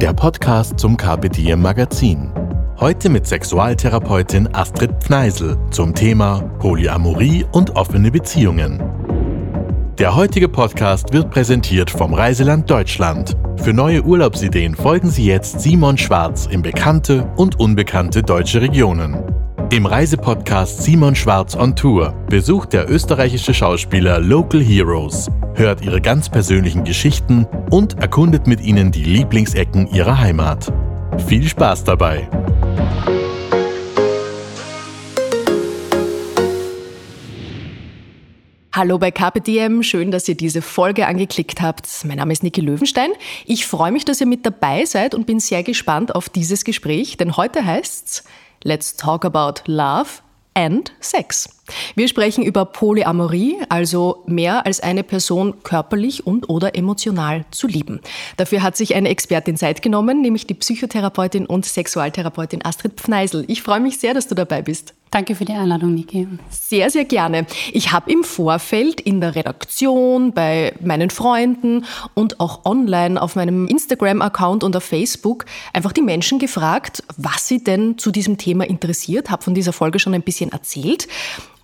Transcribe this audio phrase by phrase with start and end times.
[0.00, 2.30] der Podcast zum Carpe Diem Magazin.
[2.78, 8.80] Heute mit Sexualtherapeutin Astrid Pneisel zum Thema Polyamorie und offene Beziehungen.
[9.98, 13.36] Der heutige Podcast wird präsentiert vom Reiseland Deutschland.
[13.56, 19.16] Für neue Urlaubsideen folgen Sie jetzt Simon Schwarz in bekannte und unbekannte deutsche Regionen.
[19.70, 26.30] Im Reisepodcast Simon Schwarz on Tour besucht der österreichische Schauspieler Local Heroes, hört ihre ganz
[26.30, 30.72] persönlichen Geschichten und erkundet mit ihnen die Lieblingsecken ihrer Heimat.
[31.26, 32.30] Viel Spaß dabei!
[38.72, 41.86] Hallo bei KPDM, schön, dass ihr diese Folge angeklickt habt.
[42.06, 43.10] Mein Name ist Niki Löwenstein.
[43.44, 47.18] Ich freue mich, dass ihr mit dabei seid und bin sehr gespannt auf dieses Gespräch,
[47.18, 48.24] denn heute heißt's
[48.62, 50.22] Let's Talk About Love
[50.54, 51.48] and Sex.
[51.94, 58.00] Wir sprechen über Polyamorie, also mehr als eine Person körperlich und oder emotional zu lieben.
[58.36, 63.44] Dafür hat sich eine Expertin Zeit genommen, nämlich die Psychotherapeutin und Sexualtherapeutin Astrid Pfneisel.
[63.46, 64.94] Ich freue mich sehr, dass du dabei bist.
[65.10, 66.28] Danke für die Einladung, Niki.
[66.50, 67.46] Sehr, sehr gerne.
[67.72, 73.66] Ich habe im Vorfeld in der Redaktion, bei meinen Freunden und auch online auf meinem
[73.66, 79.30] Instagram-Account und auf Facebook einfach die Menschen gefragt, was sie denn zu diesem Thema interessiert,
[79.30, 81.08] habe von dieser Folge schon ein bisschen erzählt.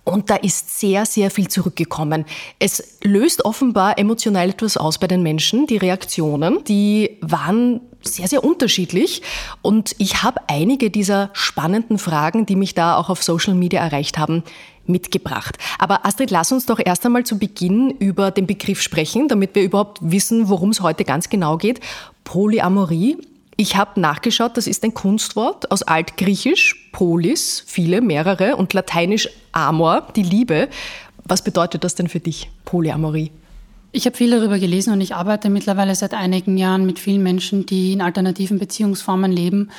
[0.05, 2.25] Und da ist sehr, sehr viel zurückgekommen.
[2.59, 5.65] Es löst offenbar emotional etwas aus bei den Menschen.
[5.65, 9.21] Die Reaktionen, die waren sehr, sehr unterschiedlich.
[9.61, 14.17] Und ich habe einige dieser spannenden Fragen, die mich da auch auf Social Media erreicht
[14.17, 14.43] haben,
[14.87, 15.57] mitgebracht.
[15.79, 19.63] Aber Astrid, lass uns doch erst einmal zu Beginn über den Begriff sprechen, damit wir
[19.63, 21.79] überhaupt wissen, worum es heute ganz genau geht.
[22.23, 23.17] Polyamorie
[23.57, 30.07] ich habe nachgeschaut, das ist ein Kunstwort aus Altgriechisch, Polis, viele, mehrere, und Lateinisch Amor,
[30.15, 30.67] die Liebe.
[31.23, 33.31] Was bedeutet das denn für dich, Polyamorie?
[33.95, 37.65] Ich habe viel darüber gelesen und ich arbeite mittlerweile seit einigen Jahren mit vielen Menschen,
[37.65, 39.69] die in alternativen Beziehungsformen leben.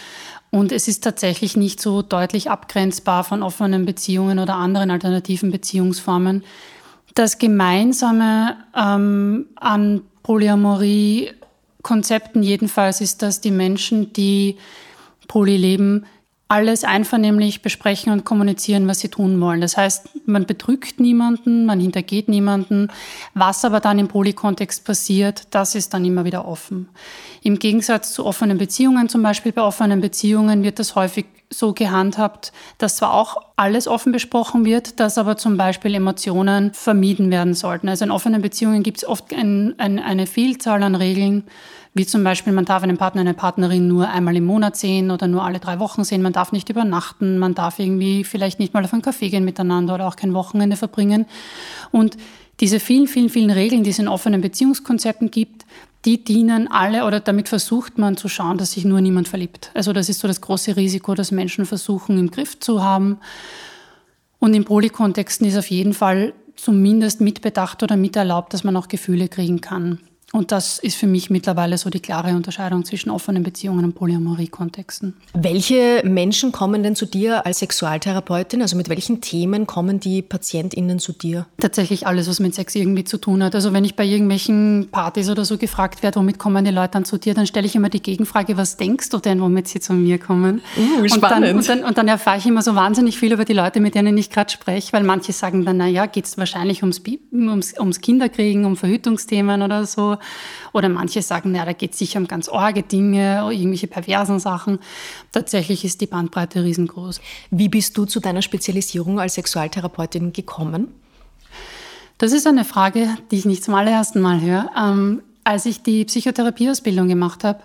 [0.50, 6.44] Und es ist tatsächlich nicht so deutlich abgrenzbar von offenen Beziehungen oder anderen alternativen Beziehungsformen.
[7.14, 11.32] Das Gemeinsame ähm, an Polyamorie
[11.82, 14.56] Konzepten jedenfalls ist, dass die Menschen, die
[15.28, 16.06] Poly leben,
[16.48, 19.60] alles einvernehmlich besprechen und kommunizieren, was sie tun wollen.
[19.60, 22.88] Das heißt, man betrügt niemanden, man hintergeht niemanden.
[23.34, 26.88] Was aber dann im Polykontext passiert, das ist dann immer wieder offen.
[27.42, 32.52] Im Gegensatz zu offenen Beziehungen, zum Beispiel bei offenen Beziehungen wird das häufig so gehandhabt,
[32.78, 37.88] dass zwar auch alles offen besprochen wird, dass aber zum Beispiel Emotionen vermieden werden sollten.
[37.88, 41.44] Also in offenen Beziehungen gibt es oft ein, ein, eine Vielzahl an Regeln,
[41.96, 45.28] wie zum Beispiel, man darf einen Partner, eine Partnerin nur einmal im Monat sehen oder
[45.28, 46.20] nur alle drei Wochen sehen.
[46.20, 47.38] Man darf nicht übernachten.
[47.38, 50.76] Man darf irgendwie vielleicht nicht mal auf einen Kaffee gehen miteinander oder auch kein Wochenende
[50.76, 51.24] verbringen.
[51.92, 52.18] Und
[52.60, 55.64] diese vielen, vielen, vielen Regeln, die es in offenen Beziehungskonzepten gibt,
[56.04, 59.70] die dienen alle oder damit versucht man zu schauen, dass sich nur niemand verliebt.
[59.72, 63.20] Also das ist so das große Risiko, das Menschen versuchen im Griff zu haben.
[64.38, 69.28] Und in Polykontexten ist auf jeden Fall zumindest mitbedacht oder miterlaubt, dass man auch Gefühle
[69.28, 69.98] kriegen kann.
[70.36, 75.14] Und das ist für mich mittlerweile so die klare Unterscheidung zwischen offenen Beziehungen und Polyamorie-Kontexten.
[75.32, 78.60] Welche Menschen kommen denn zu dir als Sexualtherapeutin?
[78.60, 81.46] Also mit welchen Themen kommen die PatientInnen zu dir?
[81.58, 83.54] Tatsächlich alles, was mit Sex irgendwie zu tun hat.
[83.54, 87.06] Also wenn ich bei irgendwelchen Partys oder so gefragt werde, womit kommen die Leute dann
[87.06, 89.94] zu dir, dann stelle ich immer die Gegenfrage, was denkst du denn, womit sie zu
[89.94, 90.60] mir kommen?
[90.76, 91.14] Uh, spannend.
[91.14, 93.80] Und dann, und dann, und dann erfahre ich immer so wahnsinnig viel über die Leute,
[93.80, 97.00] mit denen ich gerade spreche, weil manche sagen dann, naja, geht es wahrscheinlich ums,
[97.32, 100.18] ums, ums Kinderkriegen, um Verhütungsthemen oder so.
[100.72, 104.78] Oder manche sagen, na, da geht es sicher um ganz orge Dinge, irgendwelche perversen Sachen.
[105.32, 107.20] Tatsächlich ist die Bandbreite riesengroß.
[107.50, 110.88] Wie bist du zu deiner Spezialisierung als Sexualtherapeutin gekommen?
[112.18, 114.70] Das ist eine Frage, die ich nicht zum allerersten Mal höre.
[114.76, 117.60] Ähm, als ich die Psychotherapieausbildung gemacht habe,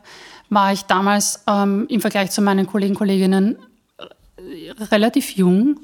[0.49, 3.57] war ich damals ähm, im Vergleich zu meinen Kollegen und Kolleginnen
[3.97, 5.79] äh, relativ jung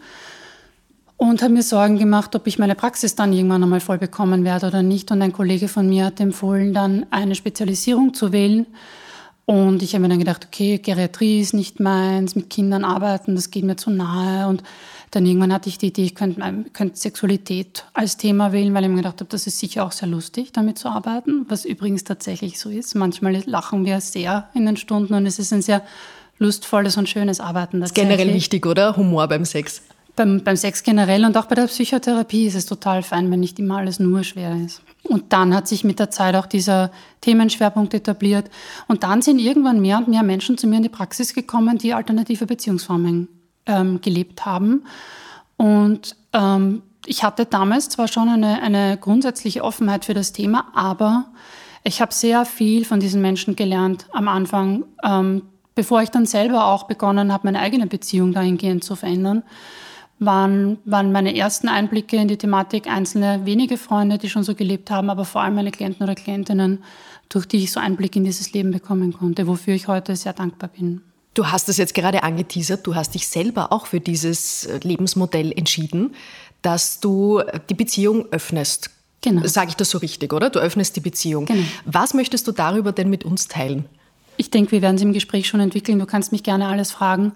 [1.18, 4.68] und habe mir Sorgen gemacht, ob ich meine Praxis dann irgendwann einmal voll bekommen werde
[4.68, 5.12] oder nicht.
[5.12, 8.68] Und ein Kollege von mir hat empfohlen, dann eine Spezialisierung zu wählen.
[9.46, 13.50] Und ich habe mir dann gedacht, okay, Geriatrie ist nicht meins, mit Kindern arbeiten, das
[13.50, 14.48] geht mir zu nahe.
[14.48, 14.62] Und
[15.12, 16.42] dann irgendwann hatte ich die Idee, ich könnte,
[16.74, 20.10] könnte Sexualität als Thema wählen, weil ich mir gedacht habe, das ist sicher auch sehr
[20.10, 22.94] lustig, damit zu arbeiten, was übrigens tatsächlich so ist.
[22.94, 25.82] Manchmal lachen wir sehr in den Stunden und es ist ein sehr
[26.38, 27.80] lustvolles und schönes Arbeiten.
[27.80, 28.98] Das ist generell wichtig, oder?
[28.98, 29.82] Humor beim Sex.
[30.18, 33.60] Beim, beim Sex generell und auch bei der Psychotherapie ist es total fein, wenn nicht
[33.60, 34.82] immer alles nur schwer ist.
[35.04, 36.90] Und dann hat sich mit der Zeit auch dieser
[37.22, 38.50] Themenschwerpunkt etabliert.
[38.88, 41.94] Und dann sind irgendwann mehr und mehr Menschen zu mir in die Praxis gekommen, die
[41.94, 43.28] alternative Beziehungsformen
[43.68, 44.86] ähm, gelebt haben.
[45.56, 51.26] Und ähm, ich hatte damals zwar schon eine, eine grundsätzliche Offenheit für das Thema, aber
[51.84, 55.44] ich habe sehr viel von diesen Menschen gelernt am Anfang, ähm,
[55.76, 59.44] bevor ich dann selber auch begonnen habe, meine eigene Beziehung dahingehend zu verändern
[60.20, 64.90] waren, waren meine ersten Einblicke in die Thematik einzelne wenige Freunde, die schon so gelebt
[64.90, 66.84] haben, aber vor allem meine Klienten oder Klientinnen,
[67.30, 70.70] durch die ich so Einblick in dieses Leben bekommen konnte, wofür ich heute sehr dankbar
[70.70, 71.02] bin.
[71.34, 76.16] Du hast es jetzt gerade angeteasert, du hast dich selber auch für dieses Lebensmodell entschieden,
[76.64, 78.90] dass du die Beziehung öffnest.
[79.22, 79.46] Genau.
[79.46, 80.50] Sage ich das so richtig, oder?
[80.50, 81.46] Du öffnest die Beziehung.
[81.46, 81.64] Genau.
[81.86, 83.86] Was möchtest du darüber denn mit uns teilen?
[84.38, 86.00] Ich denke, wir werden es im Gespräch schon entwickeln.
[86.00, 87.34] Du kannst mich gerne alles fragen.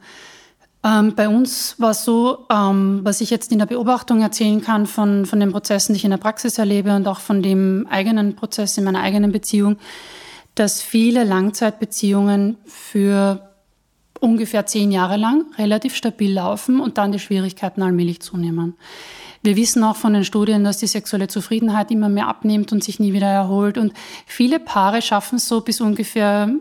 [0.84, 4.88] Ähm, bei uns war es so, ähm, was ich jetzt in der Beobachtung erzählen kann
[4.88, 8.36] von, von den Prozessen, die ich in der Praxis erlebe und auch von dem eigenen
[8.36, 9.78] Prozess in meiner eigenen Beziehung,
[10.56, 13.48] dass viele Langzeitbeziehungen für
[14.20, 18.76] ungefähr zehn Jahre lang relativ stabil laufen und dann die Schwierigkeiten allmählich zunehmen.
[19.44, 23.00] Wir wissen auch von den Studien, dass die sexuelle Zufriedenheit immer mehr abnimmt und sich
[23.00, 23.80] nie wieder erholt.
[23.80, 23.94] Und
[24.28, 26.52] viele Paare schaffen es so bis ungefähr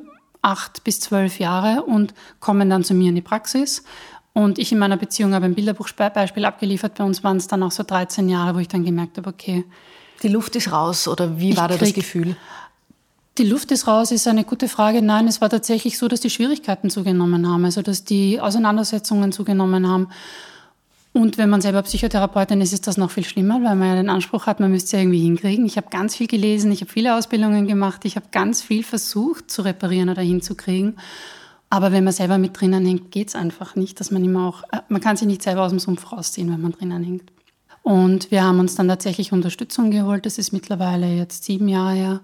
[0.43, 3.85] acht bis zwölf Jahre und kommen dann zu mir in die Praxis.
[4.33, 6.95] Und ich in meiner Beziehung habe ein Bilderbuchbeispiel abgeliefert.
[6.95, 9.65] Bei uns waren es dann auch so 13 Jahre, wo ich dann gemerkt habe, okay.
[10.23, 12.37] Die Luft ist raus oder wie war da das Gefühl?
[13.39, 15.03] Die Luft ist raus ist eine gute Frage.
[15.03, 19.89] Nein, es war tatsächlich so, dass die Schwierigkeiten zugenommen haben, also dass die Auseinandersetzungen zugenommen
[19.89, 20.09] haben.
[21.13, 24.09] Und wenn man selber Psychotherapeutin ist, ist das noch viel schlimmer, weil man ja den
[24.09, 25.67] Anspruch hat, man müsste es ja irgendwie hinkriegen.
[25.67, 29.51] Ich habe ganz viel gelesen, ich habe viele Ausbildungen gemacht, ich habe ganz viel versucht
[29.51, 30.99] zu reparieren oder hinzukriegen.
[31.69, 34.63] Aber wenn man selber mit drinnen hängt, geht es einfach nicht, dass man immer auch,
[34.73, 37.33] äh, man kann sich nicht selber aus dem Sumpf rausziehen, wenn man drinnen hängt.
[37.83, 40.27] Und wir haben uns dann tatsächlich Unterstützung geholt.
[40.27, 42.21] Das ist mittlerweile jetzt sieben Jahre her.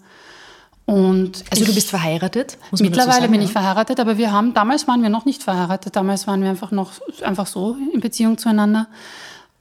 [0.87, 2.59] Und also du bist verheiratet?
[2.79, 6.29] mittlerweile sagen, bin ich verheiratet, aber wir haben, damals waren wir noch nicht verheiratet, damals
[6.29, 6.93] waren wir einfach noch
[7.23, 8.87] einfach so in Beziehung zueinander.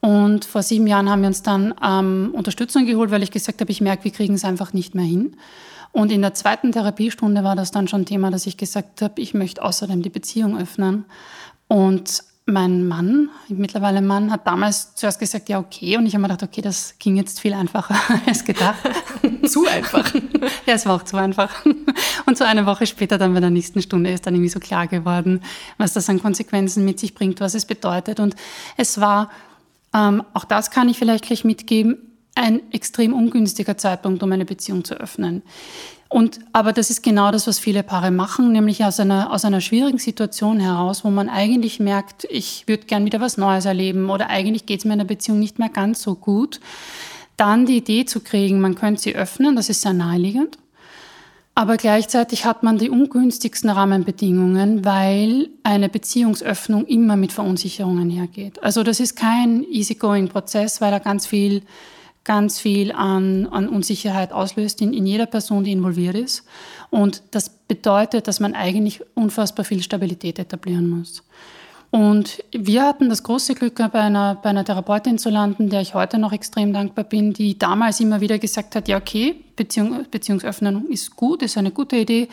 [0.01, 3.71] Und vor sieben Jahren haben wir uns dann ähm, Unterstützung geholt, weil ich gesagt habe,
[3.71, 5.35] ich merke, wir kriegen es einfach nicht mehr hin.
[5.91, 9.33] Und in der zweiten Therapiestunde war das dann schon Thema, dass ich gesagt habe, ich
[9.33, 11.05] möchte außerdem die Beziehung öffnen.
[11.67, 15.97] Und mein Mann, mittlerweile Mann, hat damals zuerst gesagt, ja, okay.
[15.97, 17.95] Und ich habe mir gedacht, okay, das ging jetzt viel einfacher
[18.27, 18.77] als gedacht.
[19.47, 20.13] zu einfach.
[20.65, 21.65] ja, es war auch zu einfach.
[22.27, 24.85] Und so eine Woche später, dann bei der nächsten Stunde, ist dann irgendwie so klar
[24.85, 25.41] geworden,
[25.79, 28.19] was das an Konsequenzen mit sich bringt, was es bedeutet.
[28.19, 28.35] Und
[28.77, 29.31] es war,
[29.93, 31.97] ähm, auch das kann ich vielleicht gleich mitgeben,
[32.35, 35.41] ein extrem ungünstiger Zeitpunkt, um eine Beziehung zu öffnen.
[36.07, 39.59] Und, aber das ist genau das, was viele Paare machen, nämlich aus einer, aus einer
[39.59, 44.29] schwierigen Situation heraus, wo man eigentlich merkt, ich würde gern wieder was Neues erleben oder
[44.29, 46.59] eigentlich geht es mir in der Beziehung nicht mehr ganz so gut,
[47.37, 50.57] dann die Idee zu kriegen, man könnte sie öffnen, das ist sehr naheliegend.
[51.57, 58.61] Aber gleichzeitig hat man die ungünstigsten Rahmenbedingungen, weil eine Beziehungsöffnung immer mit Verunsicherungen hergeht.
[58.61, 61.63] Also das ist kein easygoing Prozess, weil da ganz viel
[62.25, 66.43] ganz viel an, an Unsicherheit auslöst in, in jeder Person, die involviert ist.
[66.89, 71.23] Und das bedeutet, dass man eigentlich unfassbar viel Stabilität etablieren muss.
[71.91, 75.93] Und wir hatten das große Glück, bei einer, bei einer Therapeutin zu landen, der ich
[75.93, 80.87] heute noch extrem dankbar bin, die damals immer wieder gesagt hat, ja okay, Beziehung, Beziehungsöffnung
[80.89, 82.27] ist gut, ist eine gute Idee,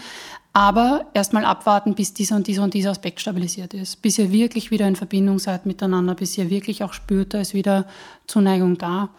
[0.52, 4.70] aber erstmal abwarten, bis dieser und dieser und dieser Aspekt stabilisiert ist, bis ihr wirklich
[4.70, 7.86] wieder in Verbindung seid miteinander, bis ihr wirklich auch spürt, da ist wieder
[8.26, 9.10] Zuneigung da.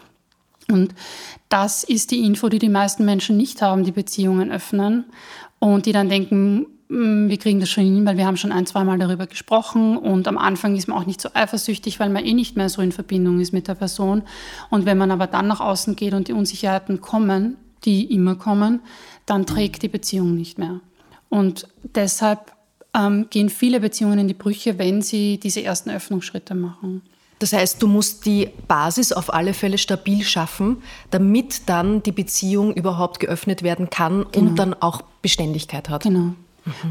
[0.69, 0.93] Und
[1.49, 5.05] das ist die Info, die die meisten Menschen nicht haben, die Beziehungen öffnen
[5.59, 8.65] und die dann denken, hm, wir kriegen das schon hin, weil wir haben schon ein,
[8.65, 12.25] zwei Mal darüber gesprochen und am Anfang ist man auch nicht so eifersüchtig, weil man
[12.25, 14.23] eh nicht mehr so in Verbindung ist mit der Person.
[14.69, 18.81] Und wenn man aber dann nach außen geht und die Unsicherheiten kommen, die immer kommen,
[19.25, 20.79] dann trägt die Beziehung nicht mehr.
[21.29, 22.53] Und deshalb
[22.93, 27.01] ähm, gehen viele Beziehungen in die Brüche, wenn sie diese ersten Öffnungsschritte machen.
[27.39, 32.73] Das heißt, du musst die Basis auf alle Fälle stabil schaffen, damit dann die Beziehung
[32.73, 34.49] überhaupt geöffnet werden kann genau.
[34.49, 36.03] und dann auch Beständigkeit hat.
[36.03, 36.19] Genau.
[36.19, 36.35] Mhm.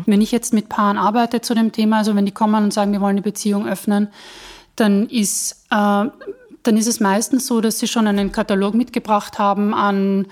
[0.07, 2.93] Wenn ich jetzt mit Paaren arbeite zu dem Thema, also wenn die kommen und sagen,
[2.93, 4.09] wir wollen die Beziehung öffnen,
[4.77, 6.07] dann ist, äh,
[6.63, 10.27] dann ist es meistens so, dass sie schon einen Katalog mitgebracht haben an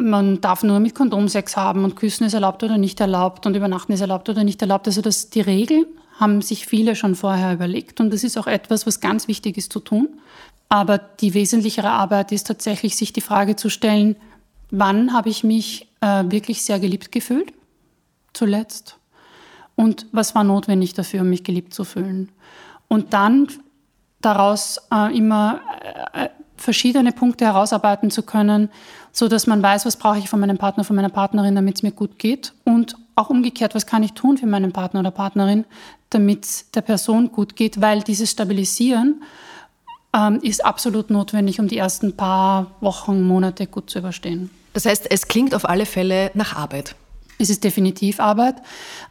[0.00, 3.54] man darf nur mit Kondom Sex haben und Küssen ist erlaubt oder nicht erlaubt und
[3.56, 4.86] Übernachten ist erlaubt oder nicht erlaubt.
[4.86, 5.86] Also das, die Regeln
[6.22, 9.72] haben sich viele schon vorher überlegt und das ist auch etwas, was ganz wichtig ist
[9.72, 10.08] zu tun.
[10.68, 14.14] Aber die wesentlichere Arbeit ist tatsächlich, sich die Frage zu stellen,
[14.70, 17.52] wann habe ich mich äh, wirklich sehr geliebt gefühlt?
[18.34, 18.96] Zuletzt.
[19.74, 22.30] und was war notwendig dafür, um mich geliebt zu fühlen.
[22.88, 23.48] Und dann
[24.20, 25.60] daraus äh, immer
[26.12, 28.70] äh, verschiedene Punkte herausarbeiten zu können,
[29.10, 31.82] so dass man weiß, was brauche ich von meinem Partner, von meiner Partnerin, damit es
[31.82, 35.64] mir gut geht und auch umgekehrt, was kann ich tun für meinen Partner oder Partnerin,
[36.10, 39.22] damit es der Person gut geht, weil dieses Stabilisieren
[40.14, 44.50] ähm, ist absolut notwendig, um die ersten paar Wochen, Monate gut zu überstehen.
[44.72, 46.94] Das heißt, es klingt auf alle Fälle nach Arbeit.
[47.38, 48.56] Es ist definitiv Arbeit,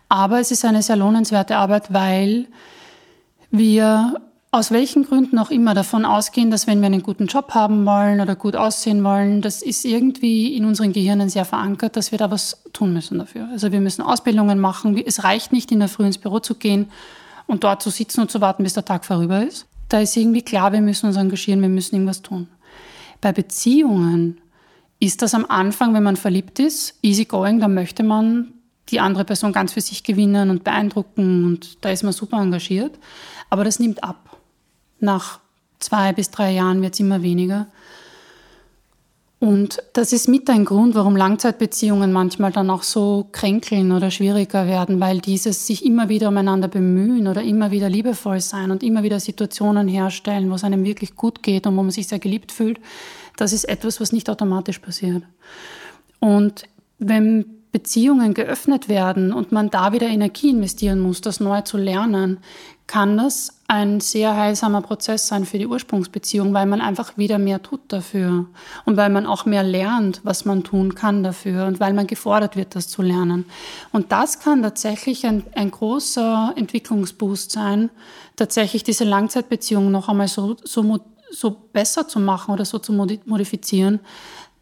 [0.10, 2.48] aber es ist eine sehr lohnenswerte Arbeit, weil
[3.50, 4.16] wir
[4.54, 8.20] aus welchen Gründen auch immer davon ausgehen, dass wenn wir einen guten Job haben wollen
[8.20, 12.30] oder gut aussehen wollen, das ist irgendwie in unseren Gehirnen sehr verankert, dass wir da
[12.32, 13.48] was tun müssen dafür.
[13.50, 15.02] Also wir müssen Ausbildungen machen.
[15.06, 16.92] Es reicht nicht, in der Früh ins Büro zu gehen
[17.48, 19.68] und dort zu sitzen und zu warten, bis der Tag vorüber ist.
[19.88, 22.48] Da ist irgendwie klar, wir müssen uns engagieren, wir müssen irgendwas tun.
[23.22, 24.42] Bei Beziehungen
[25.00, 28.54] ist das am Anfang, wenn man verliebt ist, easy going, da möchte man
[28.90, 33.00] die andere Person ganz für sich gewinnen und beeindrucken und da ist man super engagiert.
[33.50, 34.31] Aber das nimmt ab
[35.02, 35.40] nach
[35.80, 37.68] zwei bis drei Jahren wird es immer weniger.
[39.42, 44.68] Und das ist mit ein Grund, warum Langzeitbeziehungen manchmal dann auch so kränkeln oder schwieriger
[44.68, 49.02] werden, weil dieses sich immer wieder umeinander bemühen oder immer wieder liebevoll sein und immer
[49.02, 52.52] wieder Situationen herstellen, wo es einem wirklich gut geht und wo man sich sehr geliebt
[52.52, 52.80] fühlt,
[53.36, 55.24] das ist etwas, was nicht automatisch passiert.
[56.20, 56.66] Und
[57.00, 62.38] wenn Beziehungen geöffnet werden und man da wieder Energie investieren muss, das neu zu lernen,
[62.92, 67.64] kann das ein sehr heilsamer Prozess sein für die Ursprungsbeziehung, weil man einfach wieder mehr
[67.64, 68.48] tut dafür
[68.84, 72.58] und weil man auch mehr lernt, was man tun kann dafür und weil man gefordert
[72.58, 73.46] wird, das zu lernen.
[73.94, 77.92] Und das kann tatsächlich ein, ein großer Entwicklungsboost sein,
[78.36, 81.00] tatsächlich diese Langzeitbeziehung noch einmal so, so,
[81.32, 84.02] so besser zu machen oder so zu modifizieren,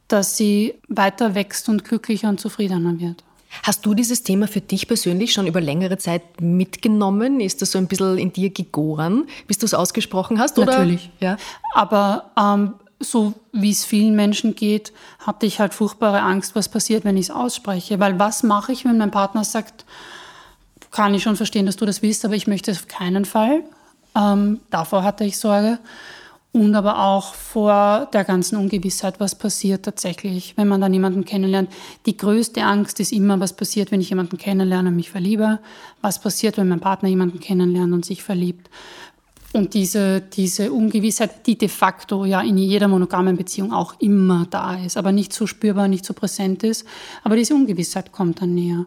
[0.07, 3.23] dass sie weiter wächst und glücklicher und zufriedener wird.
[3.63, 7.39] Hast du dieses Thema für dich persönlich schon über längere Zeit mitgenommen?
[7.39, 10.59] Ist das so ein bisschen in dir gegoren, bis du es ausgesprochen hast?
[10.59, 10.73] Oder?
[10.73, 11.09] Natürlich.
[11.19, 11.37] Ja.
[11.73, 17.05] Aber ähm, so wie es vielen Menschen geht, hatte ich halt furchtbare Angst, was passiert,
[17.05, 17.99] wenn ich es ausspreche.
[17.99, 19.85] Weil was mache ich, wenn mein Partner sagt,
[20.91, 23.63] kann ich schon verstehen, dass du das willst, aber ich möchte es auf keinen Fall.
[24.15, 25.79] Ähm, davor hatte ich Sorge
[26.51, 31.69] und aber auch vor der ganzen Ungewissheit, was passiert tatsächlich, wenn man dann jemanden kennenlernt.
[32.07, 35.59] Die größte Angst ist immer, was passiert, wenn ich jemanden kennenlerne und mich verliebe,
[36.01, 38.69] was passiert, wenn mein Partner jemanden kennenlernt und sich verliebt.
[39.51, 44.75] Und diese, diese Ungewissheit, die de facto ja in jeder monogamen Beziehung auch immer da
[44.75, 46.85] ist, aber nicht so spürbar, nicht so präsent ist,
[47.23, 48.85] aber diese Ungewissheit kommt dann näher.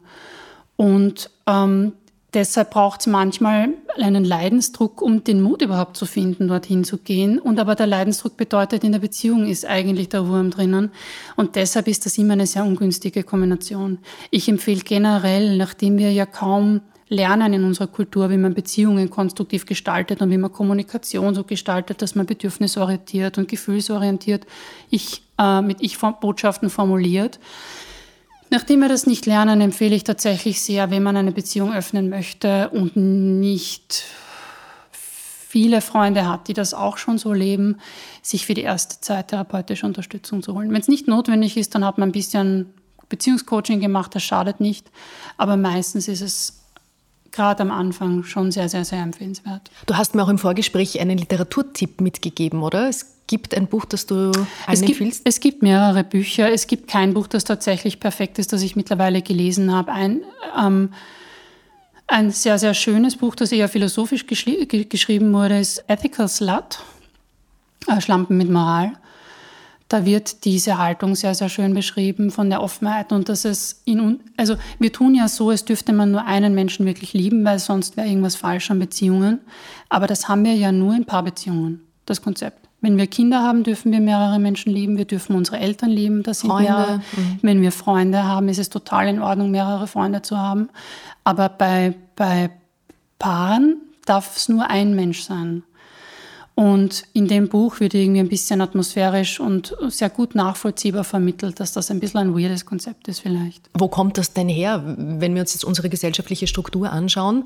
[0.77, 1.93] Und ähm,
[2.35, 7.39] Deshalb braucht es manchmal einen Leidensdruck, um den Mut überhaupt zu finden, dorthin zu gehen.
[7.39, 10.91] Und aber der Leidensdruck bedeutet, in der Beziehung ist eigentlich der Wurm drinnen.
[11.37, 13.99] Und deshalb ist das immer eine sehr ungünstige Kombination.
[14.31, 16.81] Ich empfehle generell, nachdem wir ja kaum
[17.13, 22.01] lernen in unserer Kultur, wie man Beziehungen konstruktiv gestaltet und wie man Kommunikation so gestaltet,
[22.01, 24.47] dass man bedürfnisorientiert und gefühlsorientiert
[24.89, 27.39] ich, äh, mit Ich-Botschaften formuliert,
[28.53, 32.69] Nachdem wir das nicht lernen, empfehle ich tatsächlich sehr, wenn man eine Beziehung öffnen möchte
[32.69, 34.05] und nicht
[34.91, 37.79] viele Freunde hat, die das auch schon so leben,
[38.21, 40.71] sich für die erste Zeit therapeutische Unterstützung zu holen.
[40.71, 42.75] Wenn es nicht notwendig ist, dann hat man ein bisschen
[43.09, 44.91] Beziehungscoaching gemacht, das schadet nicht.
[45.39, 46.62] Aber meistens ist es
[47.33, 49.71] gerade am Anfang schon sehr, sehr, sehr empfehlenswert.
[49.87, 52.89] Du hast mir auch im Vorgespräch einen Literaturtipp mitgegeben, oder?
[52.89, 54.31] Es gibt ein Buch, das du
[54.67, 56.53] es gibt, es gibt mehrere Bücher.
[56.53, 59.93] Es gibt kein Buch, das tatsächlich perfekt ist, das ich mittlerweile gelesen habe.
[59.93, 60.21] Ein,
[60.59, 60.91] ähm,
[62.07, 66.81] ein sehr, sehr schönes Buch, das eher philosophisch geschrieben wurde, ist Ethical Slut,
[67.87, 68.93] äh, Schlampen mit Moral.
[69.93, 74.21] Da wird diese Haltung sehr, sehr schön beschrieben von der Offenheit und dass es in,
[74.39, 77.99] also wir tun ja so, als dürfte man nur einen Menschen wirklich lieben, weil sonst
[77.99, 79.41] wäre irgendwas falsch an Beziehungen.
[79.91, 82.69] Aber das haben wir ja nur in Paarbeziehungen, das Konzept.
[82.81, 84.97] Wenn wir Kinder haben, dürfen wir mehrere Menschen lieben.
[84.97, 86.23] Wir dürfen unsere Eltern lieben.
[86.23, 86.71] Das sind Freunde.
[86.71, 86.97] Mehrere.
[86.97, 87.39] Mhm.
[87.43, 90.71] Wenn wir Freunde haben, ist es total in Ordnung, mehrere Freunde zu haben.
[91.23, 92.49] Aber bei, bei
[93.19, 95.65] Paaren darf es nur ein Mensch sein.
[96.55, 101.73] Und in dem Buch wird irgendwie ein bisschen atmosphärisch und sehr gut nachvollziehbar vermittelt, dass
[101.73, 103.71] das ein bisschen ein weirdes Konzept ist vielleicht.
[103.73, 104.83] Wo kommt das denn her?
[104.85, 107.45] Wenn wir uns jetzt unsere gesellschaftliche Struktur anschauen,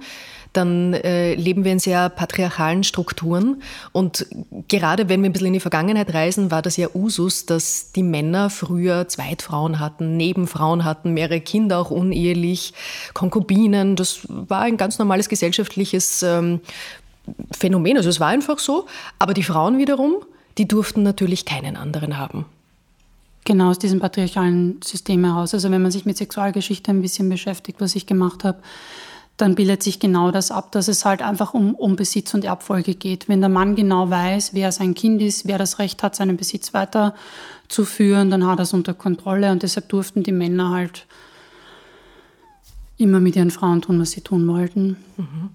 [0.52, 3.62] dann äh, leben wir in sehr patriarchalen Strukturen.
[3.92, 4.26] Und
[4.66, 8.02] gerade wenn wir ein bisschen in die Vergangenheit reisen, war das ja Usus, dass die
[8.02, 12.74] Männer früher Zweitfrauen hatten, Nebenfrauen hatten, mehrere Kinder auch unehelich,
[13.14, 13.94] Konkubinen.
[13.94, 16.60] Das war ein ganz normales gesellschaftliches ähm,
[17.50, 17.96] Phänomen.
[17.96, 18.86] Also es war einfach so.
[19.18, 20.16] Aber die Frauen wiederum,
[20.58, 22.46] die durften natürlich keinen anderen haben.
[23.44, 25.54] Genau aus diesem patriarchalen System heraus.
[25.54, 28.58] Also wenn man sich mit Sexualgeschichte ein bisschen beschäftigt, was ich gemacht habe,
[29.36, 32.94] dann bildet sich genau das ab, dass es halt einfach um, um Besitz und Erbfolge
[32.94, 33.28] geht.
[33.28, 36.72] Wenn der Mann genau weiß, wer sein Kind ist, wer das Recht hat, seinen Besitz
[36.72, 41.06] weiterzuführen, dann hat er es unter Kontrolle und deshalb durften die Männer halt
[42.96, 44.96] immer mit ihren Frauen tun, was sie tun wollten.
[45.18, 45.50] Mhm.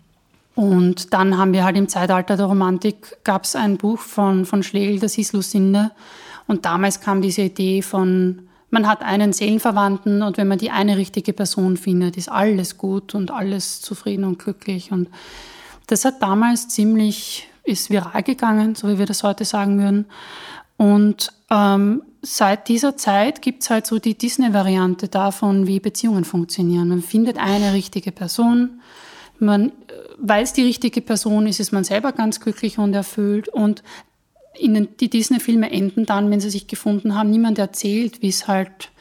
[0.55, 4.63] Und dann haben wir halt im Zeitalter der Romantik, gab es ein Buch von, von
[4.63, 5.91] Schlegel, das hieß Lucinde.
[6.48, 10.98] Und damals kam diese Idee von, man hat einen Seelenverwandten und wenn man die eine
[10.98, 14.91] richtige Person findet, ist alles gut und alles zufrieden und glücklich.
[14.91, 15.10] Und
[15.88, 20.05] das hat damals ziemlich, ist viral gegangen, so wie wir das heute sagen würden.
[20.77, 26.88] Und ähm, seit dieser Zeit gibt es halt so die Disney-Variante davon, wie Beziehungen funktionieren.
[26.88, 28.81] Man findet eine richtige Person,
[29.41, 29.71] man,
[30.17, 33.48] weil es die richtige Person ist, ist man selber ganz glücklich und erfüllt.
[33.50, 33.83] Und
[34.57, 37.29] in den, die Disney-Filme enden dann, wenn sie sich gefunden haben.
[37.29, 38.91] Niemand erzählt, wie es halt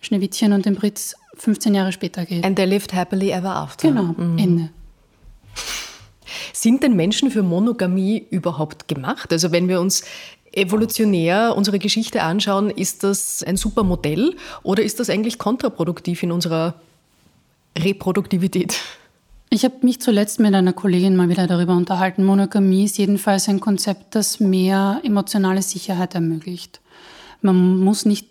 [0.00, 2.44] Schneewittchen und dem Prinz 15 Jahre später geht.
[2.44, 3.88] And they lived happily ever after.
[3.88, 4.38] Genau, mhm.
[4.38, 4.70] Ende.
[6.52, 9.32] Sind denn Menschen für Monogamie überhaupt gemacht?
[9.32, 10.04] Also wenn wir uns
[10.52, 16.32] evolutionär unsere Geschichte anschauen, ist das ein super Modell oder ist das eigentlich kontraproduktiv in
[16.32, 16.74] unserer
[17.76, 18.80] Reproduktivität?
[19.54, 22.24] Ich habe mich zuletzt mit einer Kollegin mal wieder darüber unterhalten.
[22.24, 26.80] Monogamie ist jedenfalls ein Konzept, das mehr emotionale Sicherheit ermöglicht.
[27.40, 28.26] Man muss nicht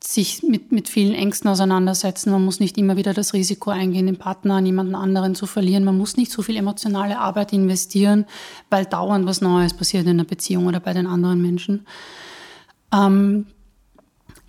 [0.00, 2.30] sich mit, mit vielen Ängsten auseinandersetzen.
[2.30, 5.82] Man muss nicht immer wieder das Risiko eingehen, den Partner an jemanden anderen zu verlieren.
[5.82, 8.24] Man muss nicht so viel emotionale Arbeit investieren,
[8.70, 11.84] weil dauernd was Neues passiert in der Beziehung oder bei den anderen Menschen.
[12.92, 13.46] Ähm,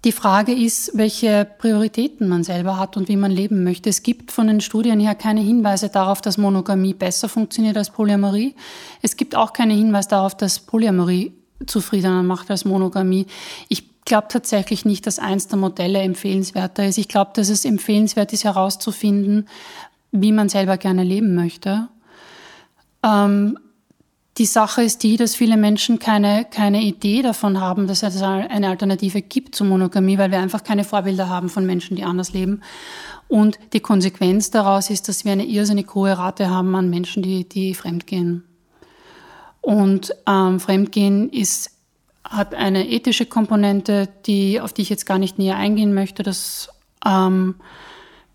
[0.05, 3.89] die Frage ist, welche Prioritäten man selber hat und wie man leben möchte.
[3.89, 8.55] Es gibt von den Studien her keine Hinweise darauf, dass Monogamie besser funktioniert als Polyamorie.
[9.01, 11.33] Es gibt auch keine Hinweise darauf, dass Polyamorie
[11.65, 13.25] zufriedener macht als Monogamie.
[13.67, 16.99] Ich glaube tatsächlich nicht, dass eins der Modelle empfehlenswerter ist.
[16.99, 19.47] Ich glaube, dass es empfehlenswert ist, herauszufinden,
[20.11, 21.87] wie man selber gerne leben möchte.
[23.03, 23.57] Ähm,
[24.37, 28.67] die Sache ist die, dass viele Menschen keine, keine Idee davon haben, dass es eine
[28.67, 32.61] Alternative gibt zur Monogamie, weil wir einfach keine Vorbilder haben von Menschen, die anders leben.
[33.29, 37.47] Und die Konsequenz daraus ist, dass wir eine irrsinnig hohe Rate haben an Menschen, die,
[37.47, 38.43] die fremdgehen.
[39.61, 41.71] Und ähm, Fremdgehen ist,
[42.23, 46.23] hat eine ethische Komponente, die, auf die ich jetzt gar nicht näher eingehen möchte.
[46.23, 46.69] Das
[47.05, 47.55] ähm,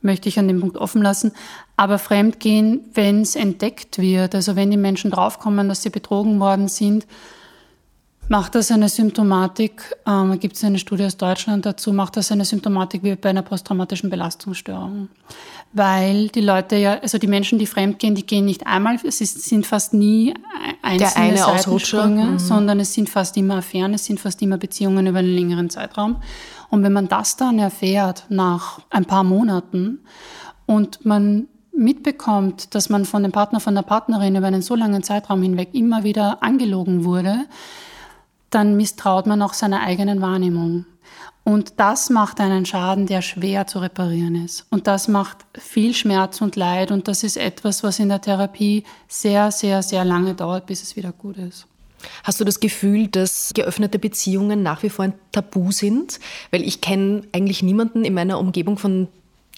[0.02, 1.32] möchte ich an dem Punkt offen lassen.
[1.76, 6.68] Aber Fremdgehen, wenn es entdeckt wird, also wenn die Menschen draufkommen, dass sie betrogen worden
[6.68, 7.06] sind,
[8.30, 12.44] macht das eine Symptomatik, ähm, gibt es eine Studie aus Deutschland dazu, macht das eine
[12.44, 15.08] Symptomatik wie bei einer posttraumatischen Belastungsstörung.
[15.72, 19.42] Weil die Leute ja, also die Menschen, die fremdgehen, die gehen nicht einmal, es ist,
[19.42, 20.32] sind fast nie
[20.80, 22.38] einzelne Seitensprünge, mhm.
[22.38, 26.22] sondern es sind fast immer Affären, es sind fast immer Beziehungen über einen längeren Zeitraum.
[26.70, 30.00] Und wenn man das dann erfährt nach ein paar Monaten
[30.66, 35.02] und man mitbekommt, dass man von dem Partner, von der Partnerin über einen so langen
[35.02, 37.46] Zeitraum hinweg immer wieder angelogen wurde,
[38.50, 40.86] dann misstraut man auch seiner eigenen Wahrnehmung.
[41.42, 44.66] Und das macht einen Schaden, der schwer zu reparieren ist.
[44.70, 46.90] Und das macht viel Schmerz und Leid.
[46.90, 50.96] Und das ist etwas, was in der Therapie sehr, sehr, sehr lange dauert, bis es
[50.96, 51.66] wieder gut ist.
[52.24, 56.20] Hast du das Gefühl, dass geöffnete Beziehungen nach wie vor ein Tabu sind?
[56.50, 59.08] Weil ich kenne eigentlich niemanden in meiner Umgebung, von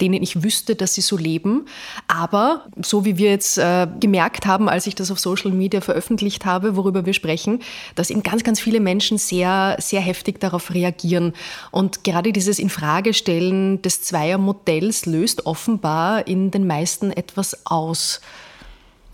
[0.00, 1.66] denen ich wüsste, dass sie so leben.
[2.09, 6.44] Aber so wie wir jetzt äh, gemerkt haben, als ich das auf Social Media veröffentlicht
[6.44, 7.61] habe, worüber wir sprechen,
[7.94, 11.35] dass eben ganz, ganz viele Menschen sehr, sehr heftig darauf reagieren.
[11.70, 18.20] Und gerade dieses Infragestellen des Zweiermodells löst offenbar in den meisten etwas aus.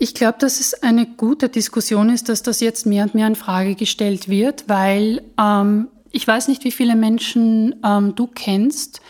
[0.01, 3.35] Ich glaube, dass es eine gute Diskussion ist, dass das jetzt mehr und mehr in
[3.35, 9.01] Frage gestellt wird, weil ähm, ich weiß nicht, wie viele Menschen ähm, du kennst,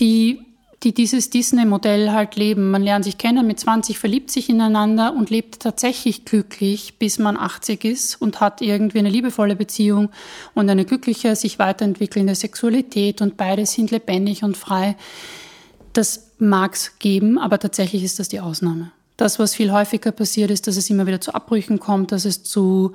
[0.00, 0.44] die
[0.84, 2.70] die dieses Disney-Modell halt leben.
[2.70, 7.38] Man lernt sich kennen, mit 20 verliebt sich ineinander und lebt tatsächlich glücklich, bis man
[7.38, 10.10] 80 ist und hat irgendwie eine liebevolle Beziehung
[10.54, 14.96] und eine glückliche, sich weiterentwickelnde Sexualität und beide sind lebendig und frei.
[15.94, 18.92] Das mag es geben, aber tatsächlich ist das die Ausnahme.
[19.16, 22.42] Das, was viel häufiger passiert, ist, dass es immer wieder zu Abbrüchen kommt, dass es
[22.42, 22.94] zu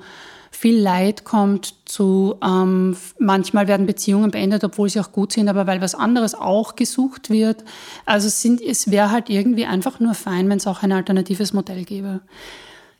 [0.50, 5.66] viel Leid kommt, zu ähm, manchmal werden Beziehungen beendet, obwohl sie auch gut sind, aber
[5.66, 7.64] weil was anderes auch gesucht wird.
[8.04, 11.84] Also sind, es wäre halt irgendwie einfach nur fein, wenn es auch ein alternatives Modell
[11.84, 12.20] gäbe.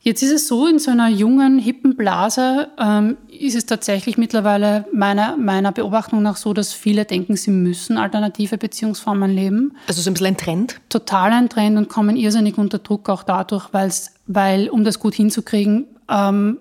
[0.03, 4.87] Jetzt ist es so, in so einer jungen, hippen Blase ähm, ist es tatsächlich mittlerweile
[4.95, 9.77] meiner, meiner Beobachtung nach so, dass viele denken, sie müssen alternative Beziehungsformen leben.
[9.89, 10.81] Also so ein bisschen ein Trend?
[10.89, 15.15] Total ein Trend und kommen irrsinnig unter Druck auch dadurch, weil's, weil, um das gut
[15.15, 16.57] hinzukriegen, ähm,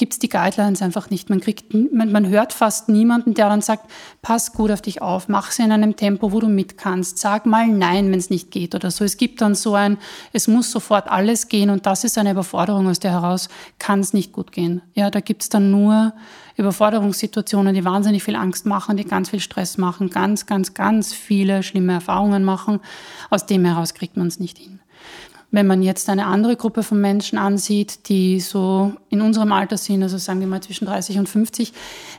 [0.00, 1.28] gibt es die Guidelines einfach nicht.
[1.28, 3.90] Man, kriegt, man, man hört fast niemanden, der dann sagt,
[4.22, 7.44] pass gut auf dich auf, mach es in einem Tempo, wo du mit kannst, sag
[7.44, 9.04] mal Nein, wenn es nicht geht oder so.
[9.04, 9.98] Es gibt dann so ein,
[10.32, 14.14] es muss sofort alles gehen und das ist eine Überforderung, aus der heraus kann es
[14.14, 14.80] nicht gut gehen.
[14.94, 16.14] Ja, da gibt es dann nur
[16.56, 21.62] Überforderungssituationen, die wahnsinnig viel Angst machen, die ganz viel Stress machen, ganz, ganz, ganz viele
[21.62, 22.80] schlimme Erfahrungen machen.
[23.28, 24.80] Aus dem heraus kriegt man es nicht hin.
[25.52, 30.02] Wenn man jetzt eine andere Gruppe von Menschen ansieht, die so in unserem Alter sind,
[30.02, 31.72] also sagen wir mal zwischen 30 und 50,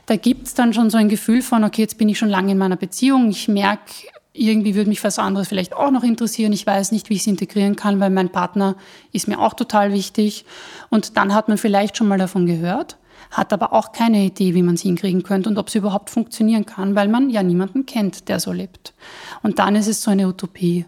[0.06, 2.52] da gibt es dann schon so ein Gefühl von, okay, jetzt bin ich schon lange
[2.52, 3.92] in meiner Beziehung, ich merke,
[4.34, 6.52] irgendwie würde mich was anderes vielleicht auch noch interessieren.
[6.52, 8.76] Ich weiß nicht, wie ich es integrieren kann, weil mein Partner
[9.12, 10.44] ist mir auch total wichtig.
[10.88, 12.96] Und dann hat man vielleicht schon mal davon gehört,
[13.30, 16.66] hat aber auch keine Idee, wie man es hinkriegen könnte und ob es überhaupt funktionieren
[16.66, 18.94] kann, weil man ja niemanden kennt, der so lebt.
[19.42, 20.86] Und dann ist es so eine Utopie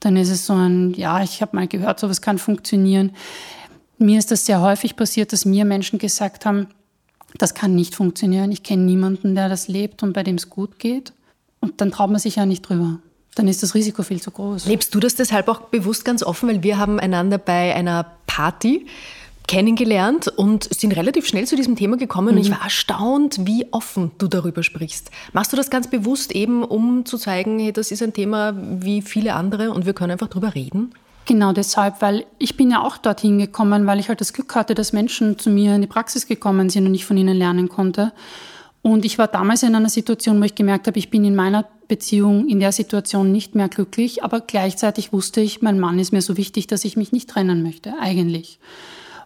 [0.00, 3.12] dann ist es so ein, ja, ich habe mal gehört, sowas kann funktionieren.
[3.98, 6.68] Mir ist das sehr häufig passiert, dass mir Menschen gesagt haben,
[7.38, 8.50] das kann nicht funktionieren.
[8.50, 11.12] Ich kenne niemanden, der das lebt und bei dem es gut geht.
[11.60, 12.98] Und dann traut man sich ja nicht drüber.
[13.34, 14.66] Dann ist das Risiko viel zu groß.
[14.66, 16.48] Lebst du das deshalb auch bewusst ganz offen?
[16.48, 18.86] Weil wir haben einander bei einer Party
[19.48, 22.28] kennengelernt und sind relativ schnell zu diesem Thema gekommen.
[22.28, 22.36] Mhm.
[22.36, 25.10] Und ich war erstaunt, wie offen du darüber sprichst.
[25.32, 29.02] Machst du das ganz bewusst eben, um zu zeigen, hey, das ist ein Thema wie
[29.02, 30.92] viele andere und wir können einfach drüber reden?
[31.26, 34.74] Genau deshalb, weil ich bin ja auch dorthin gekommen, weil ich halt das Glück hatte,
[34.74, 38.12] dass Menschen zu mir in die Praxis gekommen sind und ich von ihnen lernen konnte.
[38.82, 41.66] Und ich war damals in einer Situation, wo ich gemerkt habe, ich bin in meiner
[41.86, 46.22] Beziehung in der Situation nicht mehr glücklich, aber gleichzeitig wusste ich, mein Mann ist mir
[46.22, 48.58] so wichtig, dass ich mich nicht trennen möchte, eigentlich.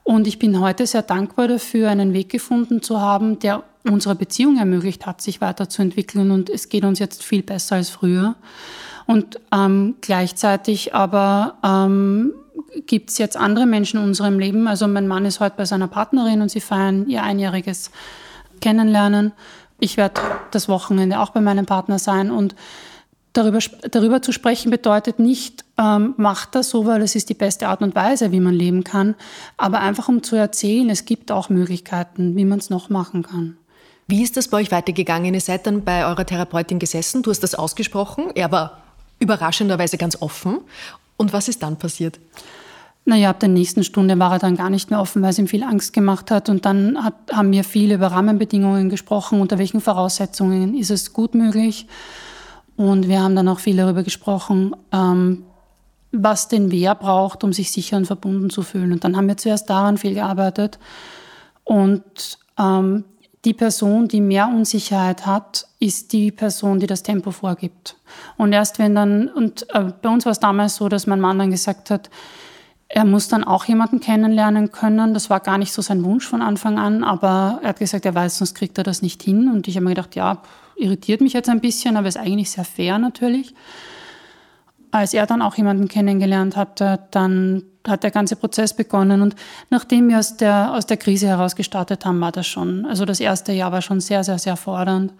[0.05, 4.59] Und ich bin heute sehr dankbar dafür, einen Weg gefunden zu haben, der unsere Beziehung
[4.59, 6.31] ermöglicht hat, sich weiterzuentwickeln.
[6.31, 8.37] Und es geht uns jetzt viel besser als früher.
[9.07, 12.33] Und ähm, gleichzeitig aber ähm,
[12.87, 14.69] gibt es jetzt andere Menschen in unserem Leben.
[14.69, 17.90] Also mein Mann ist heute bei seiner Partnerin und sie feiern ihr einjähriges
[18.61, 19.33] Kennenlernen.
[19.81, 22.55] Ich werde das Wochenende auch bei meinem Partner sein und
[23.35, 23.59] Darüber,
[23.90, 27.83] darüber zu sprechen bedeutet nicht, ähm, macht das so, weil es ist die beste Art
[27.83, 29.16] und Weise, wie man leben kann,
[29.57, 33.57] aber einfach um zu erzählen, es gibt auch Möglichkeiten, wie man es noch machen kann.
[34.07, 35.35] Wie ist das bei euch weitergegangen?
[35.35, 38.83] Ihr seid dann bei eurer Therapeutin gesessen, du hast das ausgesprochen, er war
[39.18, 40.61] überraschenderweise ganz offen.
[41.16, 42.20] Und was ist dann passiert?
[43.05, 45.49] Naja, ab der nächsten Stunde war er dann gar nicht mehr offen, weil es ihm
[45.49, 46.49] viel Angst gemacht hat.
[46.49, 51.35] Und dann hat, haben wir viel über Rahmenbedingungen gesprochen, unter welchen Voraussetzungen ist es gut
[51.35, 51.87] möglich
[52.77, 55.45] und wir haben dann auch viel darüber gesprochen, ähm,
[56.13, 58.93] was denn wer braucht, um sich sicher und verbunden zu fühlen.
[58.93, 60.79] Und dann haben wir zuerst daran viel gearbeitet.
[61.65, 63.05] Und ähm,
[63.45, 67.97] die Person, die mehr Unsicherheit hat, ist die Person, die das Tempo vorgibt.
[68.37, 71.39] Und erst wenn dann, und äh, bei uns war es damals so, dass mein Mann
[71.39, 72.11] dann gesagt hat,
[72.95, 75.15] er muss dann auch jemanden kennenlernen können.
[75.15, 78.15] Das war gar nicht so sein Wunsch von Anfang an, aber er hat gesagt, er
[78.15, 79.51] weiß, sonst kriegt er das nicht hin.
[79.51, 80.43] Und ich habe mir gedacht, ja,
[80.77, 83.53] irritiert mich jetzt ein bisschen, aber ist eigentlich sehr fair natürlich.
[84.93, 89.23] Als er dann auch jemanden kennengelernt hatte, dann hat der ganze Prozess begonnen.
[89.23, 89.35] Und
[89.71, 93.19] nachdem wir aus der, aus der Krise heraus gestartet haben, war das schon, also das
[93.19, 95.13] erste Jahr war schon sehr, sehr, sehr fordernd.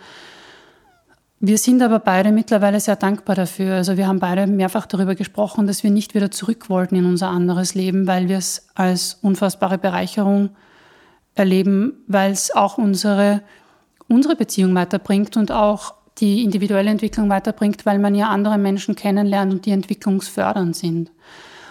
[1.41, 3.75] Wir sind aber beide mittlerweile sehr dankbar dafür.
[3.75, 7.29] Also wir haben beide mehrfach darüber gesprochen, dass wir nicht wieder zurück wollten in unser
[7.29, 10.51] anderes Leben, weil wir es als unfassbare Bereicherung
[11.35, 13.43] erleben, weil es auch unsere
[14.09, 19.53] unsere Beziehung weiterbringt und auch die individuelle Entwicklung weiterbringt, weil man ja andere Menschen kennenlernt
[19.53, 21.11] und die entwicklungsfördernd sind.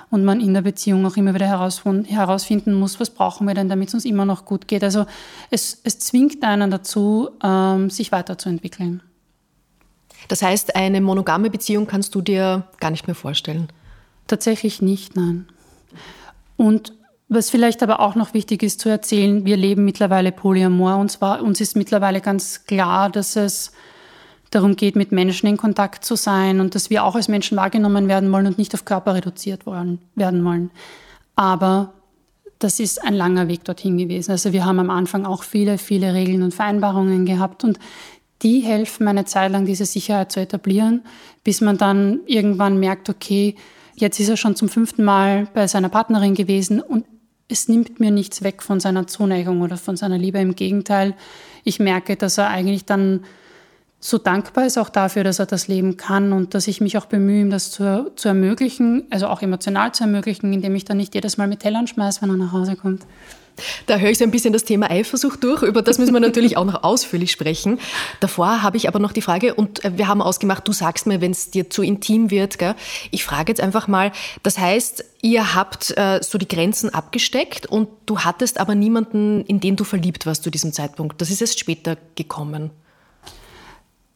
[0.09, 3.87] Und man in der Beziehung auch immer wieder herausfinden muss, was brauchen wir denn, damit
[3.87, 4.83] es uns immer noch gut geht.
[4.83, 5.05] Also
[5.49, 9.01] es, es zwingt einen dazu, ähm, sich weiterzuentwickeln.
[10.27, 13.67] Das heißt, eine monogame Beziehung kannst du dir gar nicht mehr vorstellen?
[14.27, 15.47] Tatsächlich nicht, nein.
[16.57, 16.93] Und
[17.29, 21.41] was vielleicht aber auch noch wichtig ist zu erzählen, wir leben mittlerweile Polyamor und zwar
[21.41, 23.71] uns ist mittlerweile ganz klar, dass es
[24.51, 28.07] darum geht, mit Menschen in Kontakt zu sein und dass wir auch als Menschen wahrgenommen
[28.07, 30.69] werden wollen und nicht auf Körper reduziert wollen, werden wollen.
[31.35, 31.93] Aber
[32.59, 34.31] das ist ein langer Weg dorthin gewesen.
[34.31, 37.79] Also wir haben am Anfang auch viele, viele Regeln und Vereinbarungen gehabt und
[38.43, 41.01] die helfen eine Zeit lang, diese Sicherheit zu etablieren,
[41.43, 43.55] bis man dann irgendwann merkt, okay,
[43.95, 47.05] jetzt ist er schon zum fünften Mal bei seiner Partnerin gewesen und
[47.47, 50.39] es nimmt mir nichts weg von seiner Zuneigung oder von seiner Liebe.
[50.39, 51.13] Im Gegenteil,
[51.63, 53.21] ich merke, dass er eigentlich dann
[53.99, 57.05] so dankbar ist auch dafür, dass er das leben kann und dass ich mich auch
[57.05, 61.15] bemühe, ihm das zu, zu ermöglichen, also auch emotional zu ermöglichen, indem ich dann nicht
[61.15, 63.05] jedes Mal mit Tellern schmeiße, wenn er nach Hause kommt.
[63.85, 65.61] Da höre ich so ein bisschen das Thema Eifersucht durch.
[65.63, 67.79] Über das müssen wir natürlich auch noch ausführlich sprechen.
[68.19, 71.21] Davor habe ich aber noch die Frage, und äh, wir haben ausgemacht, du sagst mir,
[71.21, 72.57] wenn es dir zu intim wird.
[72.57, 72.75] Gell?
[73.11, 74.11] Ich frage jetzt einfach mal,
[74.41, 79.59] das heißt, ihr habt äh, so die Grenzen abgesteckt und du hattest aber niemanden, in
[79.59, 81.21] den du verliebt warst zu diesem Zeitpunkt.
[81.21, 82.71] Das ist erst später gekommen.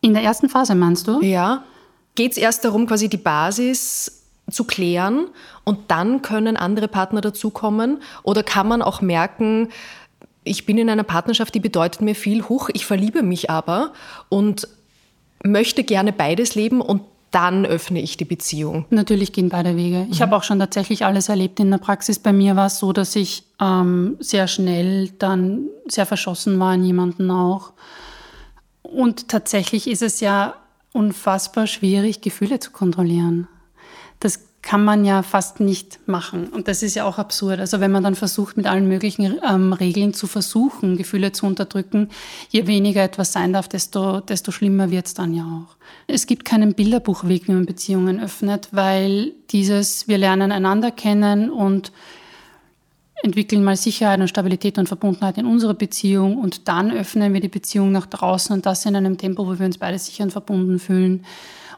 [0.02, 1.22] In der ersten Phase meinst du?
[1.22, 1.64] Ja.
[2.16, 4.17] Geht es erst darum, quasi die Basis
[4.50, 5.28] zu klären
[5.64, 8.02] und dann können andere Partner dazukommen?
[8.24, 9.70] Oder kann man auch merken,
[10.44, 13.94] ich bin in einer Partnerschaft, die bedeutet mir viel, hoch, ich verliebe mich aber
[14.30, 14.68] und
[15.44, 18.86] möchte gerne beides leben und dann öffne ich die Beziehung.
[18.90, 20.08] Natürlich gehen beide Wege.
[20.10, 20.24] Ich mhm.
[20.24, 22.20] habe auch schon tatsächlich alles erlebt in der Praxis.
[22.20, 26.86] Bei mir war es so, dass ich ähm, sehr schnell dann sehr verschossen war in
[26.86, 27.74] jemanden auch.
[28.82, 30.56] Und tatsächlich ist es ja
[30.94, 33.50] unfassbar schwierig, Gefühle zu kontrollieren
[34.20, 36.48] das kann man ja fast nicht machen.
[36.48, 37.60] Und das ist ja auch absurd.
[37.60, 42.10] Also wenn man dann versucht, mit allen möglichen ähm, Regeln zu versuchen, Gefühle zu unterdrücken,
[42.50, 45.78] je weniger etwas sein darf, desto, desto schlimmer wird es dann ja auch.
[46.08, 51.94] Es gibt keinen Bilderbuchweg, wie man Beziehungen öffnet, weil dieses, wir lernen einander kennen und
[53.24, 57.48] entwickeln mal Sicherheit und Stabilität und Verbundenheit in unserer Beziehung und dann öffnen wir die
[57.48, 60.78] Beziehung nach draußen und das in einem Tempo, wo wir uns beide sicher und verbunden
[60.78, 61.26] fühlen.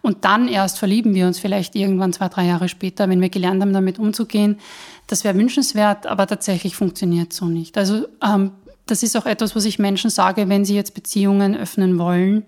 [0.01, 3.61] Und dann erst verlieben wir uns vielleicht irgendwann zwei, drei Jahre später, wenn wir gelernt
[3.61, 4.57] haben, damit umzugehen.
[5.07, 7.77] Das wäre wünschenswert, aber tatsächlich funktioniert so nicht.
[7.77, 8.51] Also ähm,
[8.85, 12.45] das ist auch etwas, was ich Menschen sage, wenn sie jetzt Beziehungen öffnen wollen.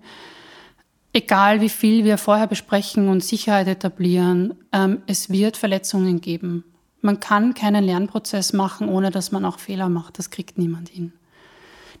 [1.12, 6.64] Egal wie viel wir vorher besprechen und Sicherheit etablieren, ähm, es wird Verletzungen geben.
[7.02, 10.18] Man kann keinen Lernprozess machen, ohne dass man auch Fehler macht.
[10.18, 11.12] Das kriegt niemand hin.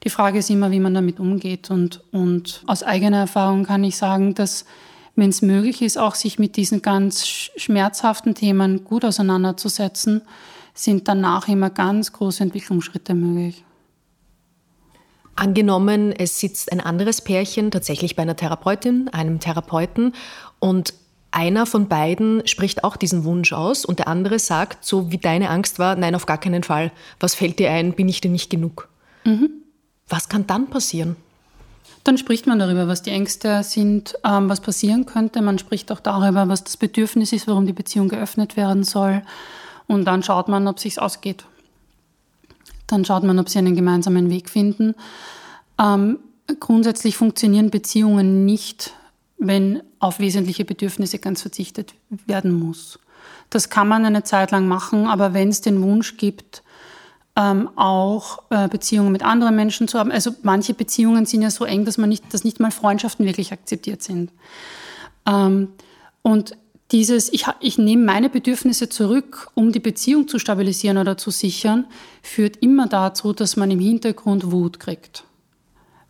[0.04, 1.70] Die Frage ist immer, wie man damit umgeht.
[1.70, 4.64] Und, und aus eigener Erfahrung kann ich sagen, dass
[5.14, 10.22] wenn es möglich ist, auch sich mit diesen ganz schmerzhaften Themen gut auseinanderzusetzen,
[10.74, 13.64] sind danach immer ganz große Entwicklungsschritte möglich.
[15.34, 20.14] Angenommen, es sitzt ein anderes Pärchen tatsächlich bei einer Therapeutin, einem Therapeuten
[20.58, 20.94] und
[21.30, 25.48] einer von beiden spricht auch diesen Wunsch aus und der andere sagt, so wie deine
[25.48, 26.92] Angst war, nein, auf gar keinen Fall.
[27.20, 27.94] Was fällt dir ein?
[27.94, 28.88] Bin ich dir nicht genug?
[29.24, 29.50] Mhm.
[30.08, 31.16] Was kann dann passieren?
[32.04, 35.40] Dann spricht man darüber, was die Ängste sind, ähm, was passieren könnte.
[35.40, 39.22] Man spricht auch darüber, was das Bedürfnis ist, warum die Beziehung geöffnet werden soll.
[39.86, 41.44] Und dann schaut man, ob es sich ausgeht.
[42.88, 44.94] Dann schaut man, ob sie einen gemeinsamen Weg finden.
[45.78, 46.18] Ähm,
[46.58, 48.94] grundsätzlich funktionieren Beziehungen nicht,
[49.38, 51.94] wenn auf wesentliche Bedürfnisse ganz verzichtet
[52.26, 52.98] werden muss.
[53.50, 56.62] Das kann man eine Zeit lang machen, aber wenn es den Wunsch gibt,
[57.36, 60.10] ähm, auch äh, Beziehungen mit anderen Menschen zu haben.
[60.10, 63.52] Also manche Beziehungen sind ja so eng, dass man nicht, dass nicht mal Freundschaften wirklich
[63.52, 64.30] akzeptiert sind.
[65.26, 65.68] Ähm,
[66.22, 66.56] und
[66.90, 71.86] dieses, ich, ich nehme meine Bedürfnisse zurück, um die Beziehung zu stabilisieren oder zu sichern,
[72.22, 75.24] führt immer dazu, dass man im Hintergrund Wut kriegt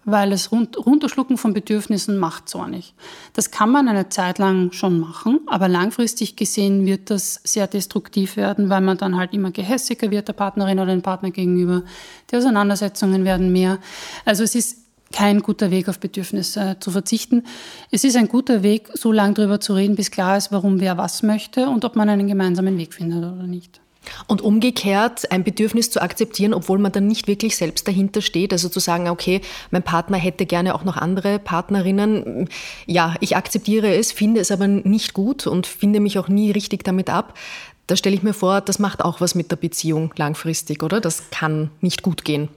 [0.04, 2.94] weil das Runterschlucken von Bedürfnissen macht zornig.
[3.34, 8.36] Das kann man eine Zeit lang schon machen, aber langfristig gesehen wird das sehr destruktiv
[8.36, 11.82] werden, weil man dann halt immer gehässiger wird der Partnerin oder dem Partner gegenüber.
[12.30, 13.78] Die Auseinandersetzungen werden mehr.
[14.24, 14.78] Also es ist
[15.12, 17.44] kein guter Weg, auf Bedürfnisse zu verzichten.
[17.90, 20.96] Es ist ein guter Weg, so lange darüber zu reden, bis klar ist, warum wer
[20.96, 23.81] was möchte und ob man einen gemeinsamen Weg findet oder nicht.
[24.26, 28.52] Und umgekehrt ein Bedürfnis zu akzeptieren, obwohl man dann nicht wirklich selbst dahinter steht.
[28.52, 32.48] Also zu sagen, okay, mein Partner hätte gerne auch noch andere Partnerinnen.
[32.86, 36.84] Ja, ich akzeptiere es, finde es aber nicht gut und finde mich auch nie richtig
[36.84, 37.38] damit ab.
[37.86, 41.00] Da stelle ich mir vor, das macht auch was mit der Beziehung langfristig, oder?
[41.00, 42.48] Das kann nicht gut gehen.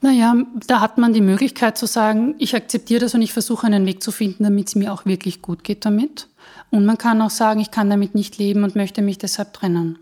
[0.00, 0.36] Naja,
[0.68, 4.00] da hat man die Möglichkeit zu sagen, ich akzeptiere das und ich versuche einen Weg
[4.02, 6.28] zu finden, damit es mir auch wirklich gut geht damit.
[6.70, 9.98] Und man kann auch sagen, ich kann damit nicht leben und möchte mich deshalb trennen.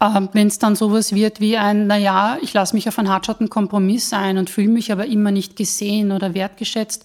[0.00, 3.50] Ähm, Wenn es dann sowas wird wie ein, naja, ich lasse mich auf einen hartschatten
[3.50, 7.04] Kompromiss ein und fühle mich aber immer nicht gesehen oder wertgeschätzt,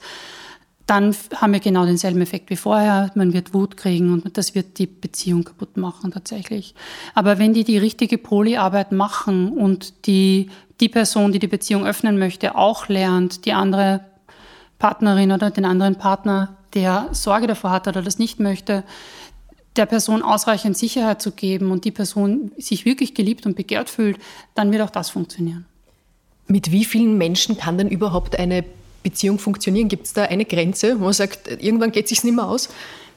[0.87, 3.11] dann haben wir genau denselben Effekt wie vorher.
[3.15, 6.75] Man wird Wut kriegen und das wird die Beziehung kaputt machen tatsächlich.
[7.15, 12.19] Aber wenn die die richtige Polyarbeit machen und die, die Person, die die Beziehung öffnen
[12.19, 14.01] möchte, auch lernt, die andere
[14.77, 18.83] Partnerin oder den anderen Partner, der Sorge davor hat oder das nicht möchte,
[19.77, 24.17] der Person ausreichend Sicherheit zu geben und die Person sich wirklich geliebt und begehrt fühlt,
[24.53, 25.65] dann wird auch das funktionieren.
[26.47, 28.63] Mit wie vielen Menschen kann denn überhaupt eine
[29.03, 29.87] Beziehung funktionieren?
[29.87, 32.69] Gibt es da eine Grenze, wo man sagt, irgendwann geht es sich nicht mehr aus?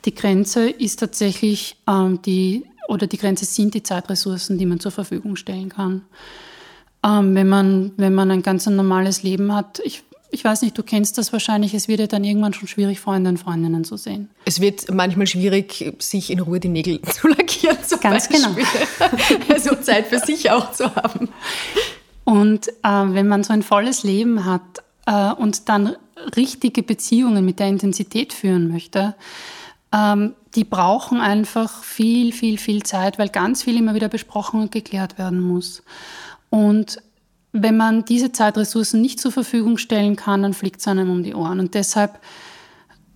[0.05, 4.93] Die Grenze ist tatsächlich ähm, die, oder die Grenze sind die Zeitressourcen, die man zur
[4.93, 6.03] Verfügung stellen kann.
[7.05, 10.83] Ähm, wenn, man, wenn man ein ganz normales Leben hat, ich ich weiß nicht, du
[10.83, 14.29] kennst das wahrscheinlich, es wird ja dann irgendwann schon schwierig, Freunde und Freundinnen zu sehen.
[14.45, 17.79] Es wird manchmal schwierig, sich in Ruhe die Nägel zu lackieren.
[17.83, 18.41] Zum Ganz Beispiel.
[18.41, 19.49] genau.
[19.53, 21.29] Also Zeit für sich auch zu haben.
[22.25, 25.97] Und äh, wenn man so ein volles Leben hat äh, und dann
[26.37, 29.15] richtige Beziehungen mit der Intensität führen möchte,
[29.93, 34.73] ähm, die brauchen einfach viel, viel, viel Zeit, weil ganz viel immer wieder besprochen und
[34.73, 35.83] geklärt werden muss.
[36.51, 37.01] Und
[37.53, 41.35] wenn man diese Zeitressourcen nicht zur Verfügung stellen kann, dann fliegt es einem um die
[41.35, 41.61] Ohren.
[41.61, 42.19] Und deshalb,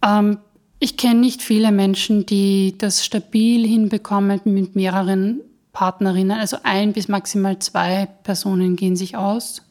[0.05, 0.39] ähm,
[0.79, 5.41] ich kenne nicht viele Menschen, die das stabil hinbekommen mit mehreren
[5.73, 6.39] Partnerinnen.
[6.39, 9.63] Also ein bis maximal zwei Personen gehen sich aus.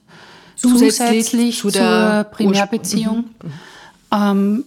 [0.55, 3.25] Zusätzlich Zusätzlich, zu zur Primärbeziehung.
[4.13, 4.63] Ähm,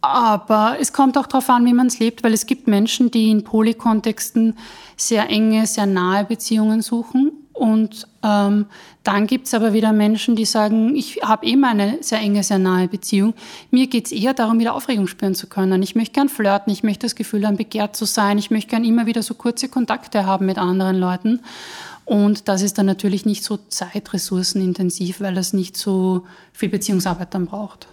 [0.00, 3.30] aber es kommt auch darauf an, wie man es lebt, weil es gibt Menschen, die
[3.30, 4.56] in Polykontexten
[4.96, 7.32] sehr enge, sehr nahe Beziehungen suchen.
[7.58, 8.66] Und ähm,
[9.02, 12.60] dann gibt es aber wieder Menschen, die sagen, ich habe eben eine sehr enge, sehr
[12.60, 13.34] nahe Beziehung.
[13.72, 15.82] Mir geht es eher darum, wieder Aufregung spüren zu können.
[15.82, 18.38] Ich möchte gern flirten, ich möchte das Gefühl haben, begehrt zu sein.
[18.38, 21.40] Ich möchte gern immer wieder so kurze Kontakte haben mit anderen Leuten.
[22.04, 27.46] Und das ist dann natürlich nicht so zeitressourcenintensiv, weil das nicht so viel Beziehungsarbeit dann
[27.46, 27.88] braucht.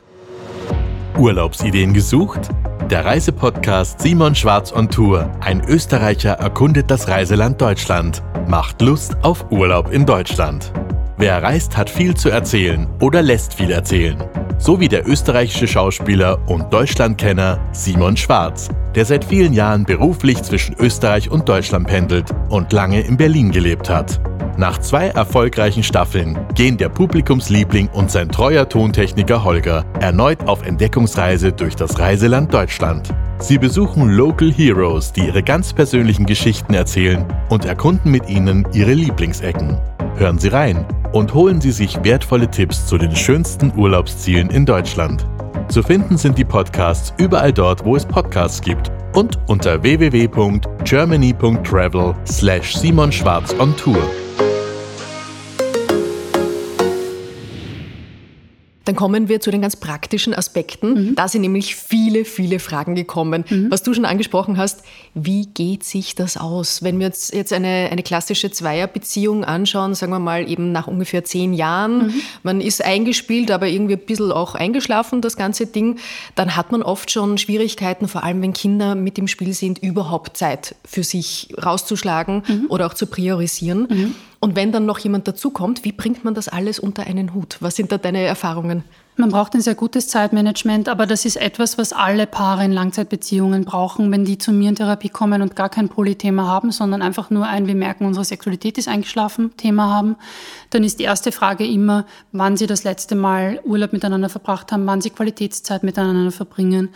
[1.17, 2.49] Urlaubsideen gesucht?
[2.89, 5.31] Der Reisepodcast Simon Schwarz on Tour.
[5.39, 8.21] Ein Österreicher erkundet das Reiseland Deutschland.
[8.47, 10.71] Macht Lust auf Urlaub in Deutschland.
[11.17, 14.21] Wer reist, hat viel zu erzählen oder lässt viel erzählen.
[14.57, 20.75] So wie der österreichische Schauspieler und Deutschlandkenner Simon Schwarz, der seit vielen Jahren beruflich zwischen
[20.77, 24.19] Österreich und Deutschland pendelt und lange in Berlin gelebt hat.
[24.57, 31.51] Nach zwei erfolgreichen Staffeln gehen der Publikumsliebling und sein treuer Tontechniker Holger erneut auf Entdeckungsreise
[31.51, 33.13] durch das Reiseland Deutschland.
[33.39, 38.93] Sie besuchen Local Heroes, die ihre ganz persönlichen Geschichten erzählen und erkunden mit ihnen ihre
[38.93, 39.77] Lieblingsecken.
[40.17, 45.27] Hören Sie rein und holen Sie sich wertvolle Tipps zu den schönsten Urlaubszielen in Deutschland.
[45.67, 52.77] Zu finden sind die Podcasts überall dort, wo es Podcasts gibt und unter www.germany.travel slash
[52.77, 54.01] Simon Schwarz on Tour.
[58.85, 61.15] Dann kommen wir zu den ganz praktischen Aspekten.
[61.15, 63.43] Da sind nämlich viele, viele Fragen gekommen.
[63.69, 66.83] Was du schon angesprochen hast, wie geht sich das aus?
[66.83, 71.23] Wenn wir uns jetzt eine, eine klassische Zweierbeziehung anschauen, sagen wir mal eben nach ungefähr
[71.23, 75.97] zehn Jahren, man ist eingespielt, aber irgendwie ein bisschen auch eingeschlafen, das ganze Ding,
[76.35, 80.37] dann hat man oft schon Schwierigkeiten, vor allem wenn Kinder mit im Spiel sind, überhaupt
[80.37, 84.13] Zeit für sich rauszuschlagen oder auch zu priorisieren.
[84.45, 87.57] Und wenn dann noch jemand dazukommt, wie bringt man das alles unter einen Hut?
[87.61, 88.83] Was sind da deine Erfahrungen?
[89.17, 93.65] Man braucht ein sehr gutes Zeitmanagement, aber das ist etwas, was alle Paare in Langzeitbeziehungen
[93.65, 97.31] brauchen, wenn die zu mir in Therapie kommen und gar kein Polythema haben, sondern einfach
[97.31, 100.15] nur ein, wir merken, unsere Sexualität ist eingeschlafen, Thema haben.
[100.69, 104.85] Dann ist die erste Frage immer, wann sie das letzte Mal Urlaub miteinander verbracht haben,
[104.85, 106.89] wann sie Qualitätszeit miteinander verbringen.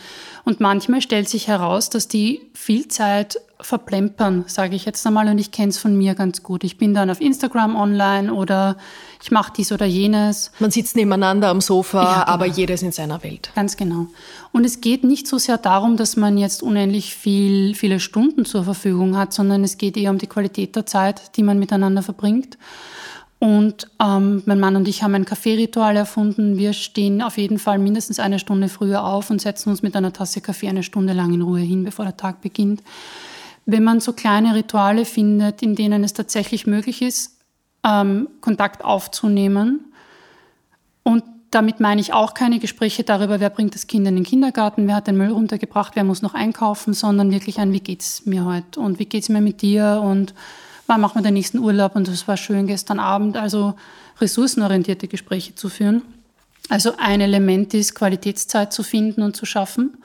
[0.46, 5.38] Und manchmal stellt sich heraus, dass die viel Zeit verplempern, sage ich jetzt einmal, und
[5.38, 6.64] ich kenne es von mir ganz gut.
[6.64, 8.78] Ich bin dann auf Instagram online oder
[9.22, 10.52] ich mache dies oder jenes.
[10.60, 12.26] Man sitzt nebeneinander am Sofa, Ja, genau.
[12.28, 13.52] aber jeder ist in seiner Welt.
[13.56, 14.08] Ganz genau.
[14.54, 18.64] Und es geht nicht so sehr darum, dass man jetzt unendlich viel, viele Stunden zur
[18.64, 22.58] Verfügung hat, sondern es geht eher um die Qualität der Zeit, die man miteinander verbringt.
[23.40, 26.58] Und ähm, mein Mann und ich haben ein Kaffeeritual erfunden.
[26.58, 30.12] Wir stehen auf jeden Fall mindestens eine Stunde früher auf und setzen uns mit einer
[30.12, 32.84] Tasse Kaffee eine Stunde lang in Ruhe hin, bevor der Tag beginnt.
[33.66, 37.38] Wenn man so kleine Rituale findet, in denen es tatsächlich möglich ist,
[37.84, 39.86] ähm, Kontakt aufzunehmen,
[41.04, 44.88] und damit meine ich auch keine Gespräche darüber, wer bringt das Kind in den Kindergarten,
[44.88, 48.46] wer hat den Müll runtergebracht, wer muss noch einkaufen, sondern wirklich ein, wie geht's mir
[48.46, 50.36] heute und wie geht's mir mit dir und
[50.86, 53.38] wann machen wir den nächsten Urlaub und das war schön gestern Abend.
[53.38, 53.74] Also
[54.22, 56.04] ressourcenorientierte Gespräche zu führen.
[56.70, 59.98] Also ein Element ist, Qualitätszeit zu finden und zu schaffen.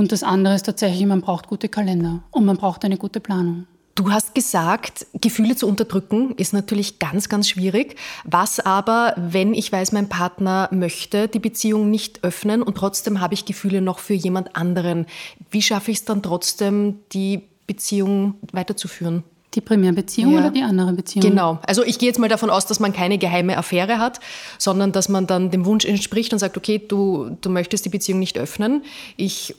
[0.00, 3.66] Und das andere ist tatsächlich, man braucht gute Kalender und man braucht eine gute Planung.
[3.96, 7.96] Du hast gesagt, Gefühle zu unterdrücken ist natürlich ganz, ganz schwierig.
[8.24, 13.34] Was aber, wenn ich weiß, mein Partner möchte die Beziehung nicht öffnen und trotzdem habe
[13.34, 15.04] ich Gefühle noch für jemand anderen?
[15.50, 19.22] Wie schaffe ich es dann trotzdem, die Beziehung weiterzuführen?
[19.52, 20.38] Die Primärbeziehung Ja.
[20.38, 21.28] oder die andere Beziehung?
[21.28, 21.58] Genau.
[21.66, 24.18] Also ich gehe jetzt mal davon aus, dass man keine geheime Affäre hat,
[24.56, 28.18] sondern dass man dann dem Wunsch entspricht und sagt, okay, du, du möchtest die Beziehung
[28.18, 28.82] nicht öffnen.
[29.18, 29.54] Ich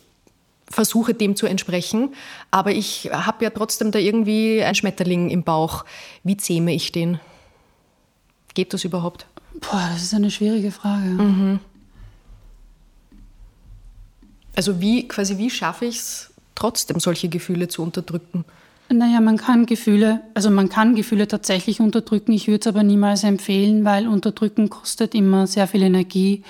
[0.71, 2.13] versuche dem zu entsprechen,
[2.49, 5.85] aber ich habe ja trotzdem da irgendwie einen Schmetterling im Bauch.
[6.23, 7.19] Wie zähme ich den?
[8.53, 9.27] Geht das überhaupt?
[9.59, 11.59] Boah, das ist eine schwierige Frage.
[14.55, 18.45] Also wie quasi wie schaffe ich es trotzdem solche Gefühle zu unterdrücken?
[18.89, 22.33] Naja, man kann Gefühle, also man kann Gefühle tatsächlich unterdrücken.
[22.33, 26.43] Ich würde es aber niemals empfehlen, weil unterdrücken kostet immer sehr viel Energie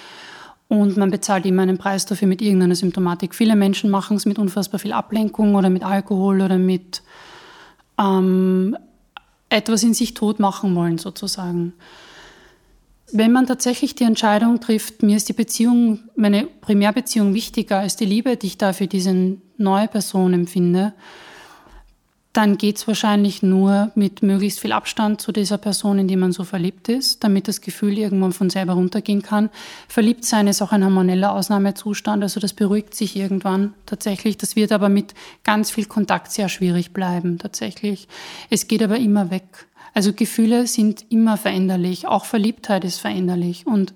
[0.72, 3.36] und man bezahlt immer einen Preis dafür mit irgendeiner Symptomatik.
[3.36, 7.04] Viele Menschen machen es mit unfassbar viel Ablenkung oder mit Alkohol oder mit
[8.00, 8.78] ähm,
[9.50, 11.74] etwas in sich tot machen wollen, sozusagen.
[13.12, 18.06] Wenn man tatsächlich die Entscheidung trifft, mir ist die Beziehung, meine Primärbeziehung wichtiger als die
[18.06, 20.94] Liebe, die ich da für diese neue Person empfinde,
[22.34, 26.32] dann geht es wahrscheinlich nur mit möglichst viel Abstand zu dieser Person, in die man
[26.32, 29.50] so verliebt ist, damit das Gefühl irgendwann von selber runtergehen kann.
[29.90, 34.38] Verliebt sein ist auch ein hormoneller Ausnahmezustand, also das beruhigt sich irgendwann tatsächlich.
[34.38, 35.14] Das wird aber mit
[35.44, 38.08] ganz viel Kontakt sehr schwierig bleiben tatsächlich.
[38.50, 39.68] Es geht aber immer weg.
[39.94, 43.68] Also Gefühle sind immer veränderlich, auch Verliebtheit ist veränderlich.
[43.68, 43.94] Und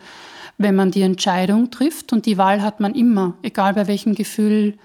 [0.58, 4.78] wenn man die Entscheidung trifft, und die Wahl hat man immer, egal bei welchem Gefühl,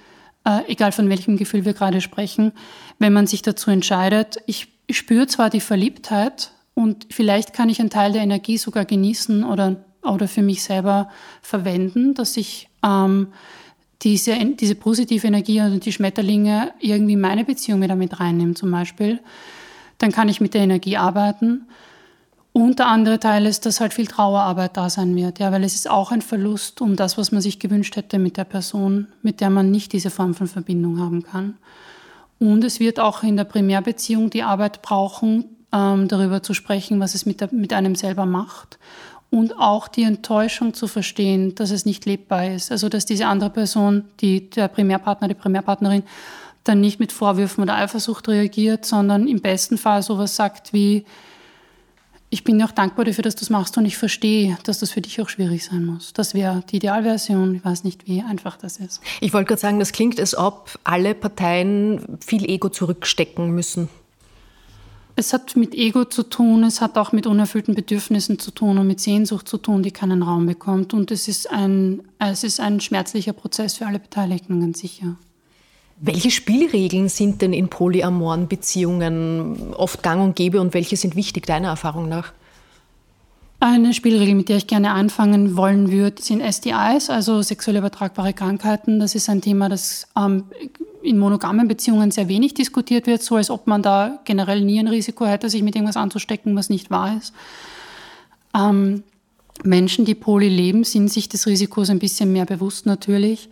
[0.45, 2.53] äh, egal von welchem Gefühl wir gerade sprechen,
[2.99, 7.91] wenn man sich dazu entscheidet, ich, spüre zwar die Verliebtheit und vielleicht kann ich einen
[7.91, 11.09] Teil der Energie sogar genießen oder, oder für mich selber
[11.43, 13.29] verwenden, dass ich ähm,
[14.03, 19.21] diese, diese positive Energie und die Schmetterlinge irgendwie meine Beziehung wieder mit reinnehme zum Beispiel,
[19.99, 21.69] dann kann ich mit der Energie arbeiten.
[22.53, 25.77] Und der andere Teil ist, dass halt viel Trauerarbeit da sein wird, ja, weil es
[25.77, 29.41] ist auch ein Verlust um das, was man sich gewünscht hätte mit der Person, mit
[29.41, 31.55] der man nicht diese Form von Verbindung haben kann.
[32.41, 37.15] Und es wird auch in der Primärbeziehung die Arbeit brauchen, ähm, darüber zu sprechen, was
[37.15, 38.79] es mit, der, mit einem selber macht.
[39.31, 42.73] Und auch die Enttäuschung zu verstehen, dass es nicht lebbar ist.
[42.73, 46.03] Also dass diese andere Person, die, der Primärpartner, die Primärpartnerin,
[46.65, 51.05] dann nicht mit Vorwürfen oder Eifersucht reagiert, sondern im besten Fall sowas sagt wie,
[52.31, 54.93] ich bin dir auch dankbar dafür, dass du es machst und ich verstehe, dass das
[54.93, 56.13] für dich auch schwierig sein muss.
[56.13, 57.57] Das wäre die Idealversion.
[57.57, 59.01] Ich weiß nicht, wie einfach das ist.
[59.21, 63.89] Ich wollte gerade sagen, das klingt, als ob alle Parteien viel Ego zurückstecken müssen.
[65.17, 68.87] Es hat mit Ego zu tun, es hat auch mit unerfüllten Bedürfnissen zu tun und
[68.87, 70.95] mit Sehnsucht zu tun, die keinen Raum bekommt.
[70.95, 75.17] Und es ist ein, es ist ein schmerzlicher Prozess für alle Beteiligten, ganz sicher.
[76.03, 81.45] Welche Spielregeln sind denn in polyamoren Beziehungen oft gang und gäbe und welche sind wichtig
[81.45, 82.33] deiner Erfahrung nach?
[83.63, 88.99] Eine Spielregel, mit der ich gerne anfangen wollen würde, sind STIs, also sexuell übertragbare Krankheiten.
[88.99, 90.45] Das ist ein Thema, das ähm,
[91.03, 94.89] in monogamen Beziehungen sehr wenig diskutiert wird, so als ob man da generell nie ein
[94.89, 97.35] Risiko hätte, sich mit irgendwas anzustecken, was nicht wahr ist.
[98.57, 99.03] Ähm,
[99.63, 103.51] Menschen, die poly leben, sind sich des Risikos ein bisschen mehr bewusst natürlich.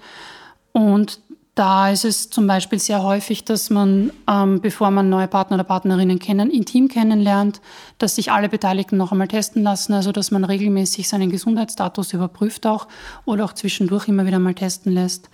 [0.72, 1.20] Und
[1.58, 5.64] da ist es zum Beispiel sehr häufig, dass man, ähm, bevor man neue Partner oder
[5.64, 7.60] Partnerinnen kennen, intim kennenlernt,
[7.98, 12.64] dass sich alle Beteiligten noch einmal testen lassen, also dass man regelmäßig seinen Gesundheitsstatus überprüft
[12.64, 12.86] auch
[13.24, 15.30] oder auch zwischendurch immer wieder mal testen lässt.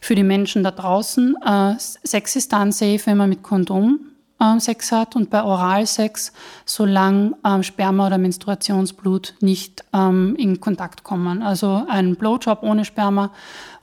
[0.00, 4.00] Für die Menschen da draußen, äh, Sex ist dann safe, wenn man mit Kondom
[4.40, 6.32] äh, Sex hat und bei Oralsex,
[6.64, 11.42] solange ähm, Sperma oder Menstruationsblut nicht ähm, in Kontakt kommen.
[11.42, 13.30] Also ein Blowjob ohne Sperma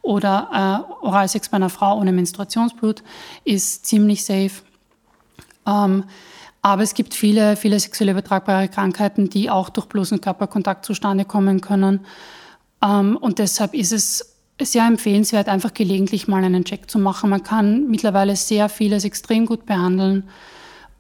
[0.06, 3.04] oder äh, Oralsex bei einer Frau ohne Menstruationsblut
[3.44, 4.52] ist ziemlich safe.
[5.66, 6.04] Ähm,
[6.62, 11.60] aber es gibt viele, viele sexuell übertragbare Krankheiten, die auch durch bloßen Körperkontakt zustande kommen
[11.60, 12.02] können.
[12.84, 17.32] Ähm, und deshalb ist es sehr empfehlenswert, einfach gelegentlich mal einen Check zu machen.
[17.32, 20.26] Man kann mittlerweile sehr vieles extrem gut behandeln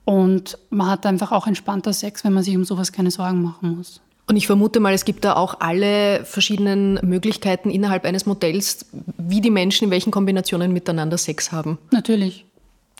[0.03, 3.77] und man hat einfach auch entspannter Sex, wenn man sich um sowas keine Sorgen machen
[3.77, 4.01] muss.
[4.27, 9.39] Und ich vermute mal, es gibt da auch alle verschiedenen Möglichkeiten innerhalb eines Modells, wie
[9.39, 11.77] die Menschen in welchen Kombinationen miteinander Sex haben.
[11.91, 12.45] Natürlich.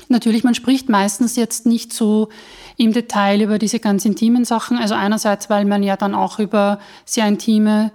[0.10, 2.30] Natürlich, man spricht meistens jetzt nicht so
[2.78, 4.78] im Detail über diese ganz intimen Sachen.
[4.78, 7.92] Also einerseits, weil man ja dann auch über sehr intime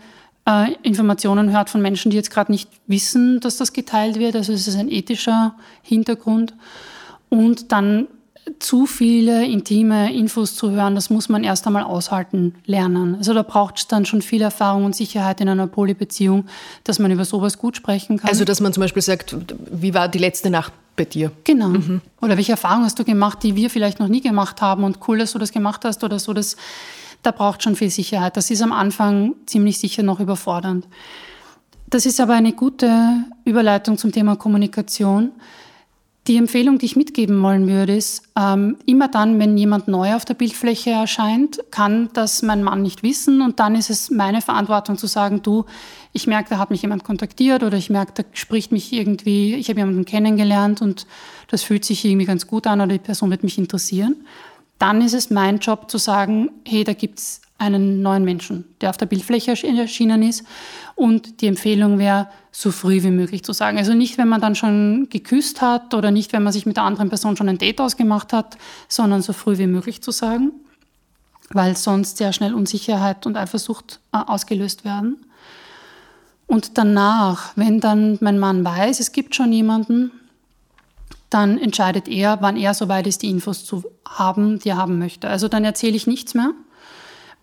[0.47, 4.35] äh, Informationen hört von Menschen, die jetzt gerade nicht wissen, dass das geteilt wird.
[4.35, 6.55] Also es ist ein ethischer Hintergrund.
[7.29, 8.09] Und dann
[8.59, 13.15] zu viele intime Infos zu hören, das muss man erst einmal aushalten lernen.
[13.17, 16.47] Also da braucht es dann schon viel Erfahrung und Sicherheit in einer Polybeziehung,
[16.85, 18.29] dass man über sowas gut sprechen kann.
[18.29, 19.37] Also dass man zum Beispiel sagt,
[19.71, 21.33] wie war die letzte Nacht bei dir?
[21.45, 21.69] Genau.
[21.69, 22.01] Mhm.
[22.21, 25.19] Oder welche Erfahrungen hast du gemacht, die wir vielleicht noch nie gemacht haben und cool,
[25.19, 26.33] dass du das gemacht hast oder so.
[26.33, 26.57] Das,
[27.23, 28.37] da braucht schon viel Sicherheit.
[28.37, 30.87] Das ist am Anfang ziemlich sicher noch überfordernd.
[31.89, 35.33] Das ist aber eine gute Überleitung zum Thema Kommunikation.
[36.27, 40.27] Die Empfehlung, die ich mitgeben wollen würde, ist, ähm, immer dann, wenn jemand neu auf
[40.27, 44.99] der Bildfläche erscheint, kann das mein Mann nicht wissen und dann ist es meine Verantwortung
[44.99, 45.65] zu sagen, du,
[46.13, 49.71] ich merke, da hat mich jemand kontaktiert oder ich merke, da spricht mich irgendwie, ich
[49.71, 51.07] habe jemanden kennengelernt und
[51.49, 54.17] das fühlt sich irgendwie ganz gut an oder die Person wird mich interessieren.
[54.79, 58.97] Dann ist es mein Job zu sagen, hey, da gibt's einen neuen Menschen, der auf
[58.97, 60.45] der Bildfläche erschienen ist.
[60.95, 63.79] Und die Empfehlung wäre, so früh wie möglich zu sagen.
[63.79, 66.85] Also nicht, wenn man dann schon geküsst hat oder nicht, wenn man sich mit der
[66.85, 68.57] anderen Person schon ein Date ausgemacht hat,
[68.89, 70.53] sondern so früh wie möglich zu sagen,
[71.51, 75.25] weil sonst sehr schnell Unsicherheit und Eifersucht äh, ausgelöst werden.
[76.47, 80.11] Und danach, wenn dann mein Mann weiß, es gibt schon jemanden,
[81.29, 85.29] dann entscheidet er, wann er soweit ist, die Infos zu haben, die er haben möchte.
[85.29, 86.51] Also dann erzähle ich nichts mehr,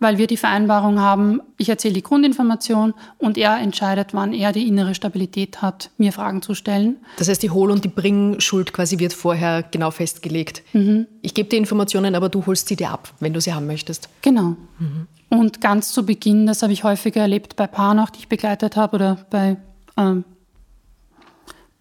[0.00, 4.66] weil wir die Vereinbarung haben, ich erzähle die Grundinformation und er entscheidet, wann er die
[4.66, 6.96] innere Stabilität hat, mir Fragen zu stellen.
[7.16, 10.62] Das heißt, die Hol- und die Bringschuld quasi wird vorher genau festgelegt.
[10.72, 11.06] Mhm.
[11.22, 14.08] Ich gebe dir Informationen, aber du holst sie dir ab, wenn du sie haben möchtest.
[14.22, 14.56] Genau.
[14.78, 15.06] Mhm.
[15.30, 18.76] Und ganz zu Beginn, das habe ich häufiger erlebt bei Paaren auch, die ich begleitet
[18.76, 19.56] habe oder bei
[19.96, 20.24] ähm,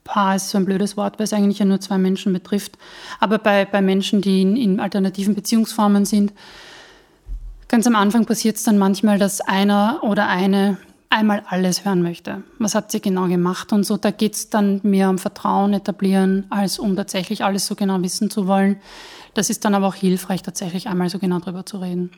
[0.04, 2.78] Paar ist so ein blödes Wort, weil es eigentlich ja nur zwei Menschen betrifft.
[3.20, 6.34] Aber bei, bei Menschen, die in, in alternativen Beziehungsformen sind,
[7.68, 10.78] Ganz am Anfang passiert es dann manchmal, dass einer oder eine
[11.10, 12.44] einmal alles hören möchte.
[12.60, 13.98] Was hat sie genau gemacht und so.
[13.98, 18.30] Da geht es dann mehr um Vertrauen etablieren, als um tatsächlich alles so genau wissen
[18.30, 18.78] zu wollen.
[19.34, 22.12] Das ist dann aber auch hilfreich, tatsächlich einmal so genau drüber zu reden.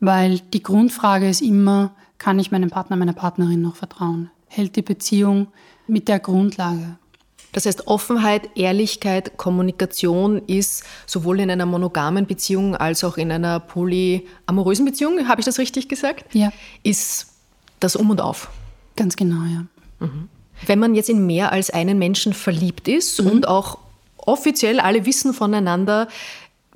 [0.00, 4.30] Weil die Grundfrage ist immer, kann ich meinem Partner, meiner Partnerin noch vertrauen?
[4.48, 5.48] Hält die Beziehung
[5.86, 6.98] mit der Grundlage?
[7.54, 13.60] Das heißt, Offenheit, Ehrlichkeit, Kommunikation ist sowohl in einer monogamen Beziehung als auch in einer
[13.60, 16.34] polyamorösen Beziehung, habe ich das richtig gesagt?
[16.34, 16.52] Ja.
[16.82, 17.28] Ist
[17.78, 18.50] das Um und Auf.
[18.96, 19.66] Ganz genau, ja.
[20.00, 20.28] Mhm.
[20.66, 23.30] Wenn man jetzt in mehr als einen Menschen verliebt ist mhm.
[23.30, 23.78] und auch
[24.16, 26.08] offiziell alle wissen voneinander,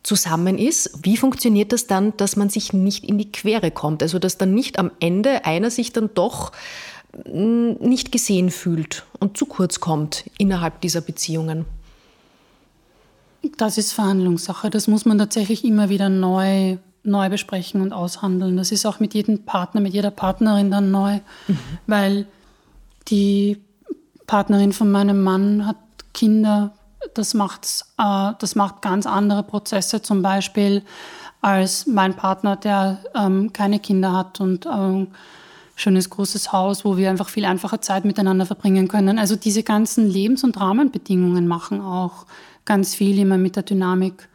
[0.05, 4.01] zusammen ist, wie funktioniert das dann, dass man sich nicht in die Quere kommt?
[4.03, 6.53] Also dass dann nicht am Ende einer sich dann doch
[7.25, 11.65] nicht gesehen fühlt und zu kurz kommt innerhalb dieser Beziehungen?
[13.57, 14.71] Das ist Verhandlungssache.
[14.71, 18.57] Das muss man tatsächlich immer wieder neu, neu besprechen und aushandeln.
[18.57, 21.59] Das ist auch mit jedem Partner, mit jeder Partnerin dann neu, mhm.
[21.87, 22.27] weil
[23.09, 23.59] die
[24.27, 25.77] Partnerin von meinem Mann hat
[26.13, 26.73] Kinder.
[27.15, 30.83] Das, macht's, äh, das macht ganz andere Prozesse zum Beispiel
[31.41, 35.09] als mein Partner, der ähm, keine Kinder hat und ähm,
[35.79, 39.19] schönes großes Haus, wo wir einfach viel einfacher Zeit miteinander verbringen können.
[39.19, 42.27] Also diese ganzen Lebens- und Rahmenbedingungen machen auch
[42.65, 44.29] ganz viel immer mit der Dynamik,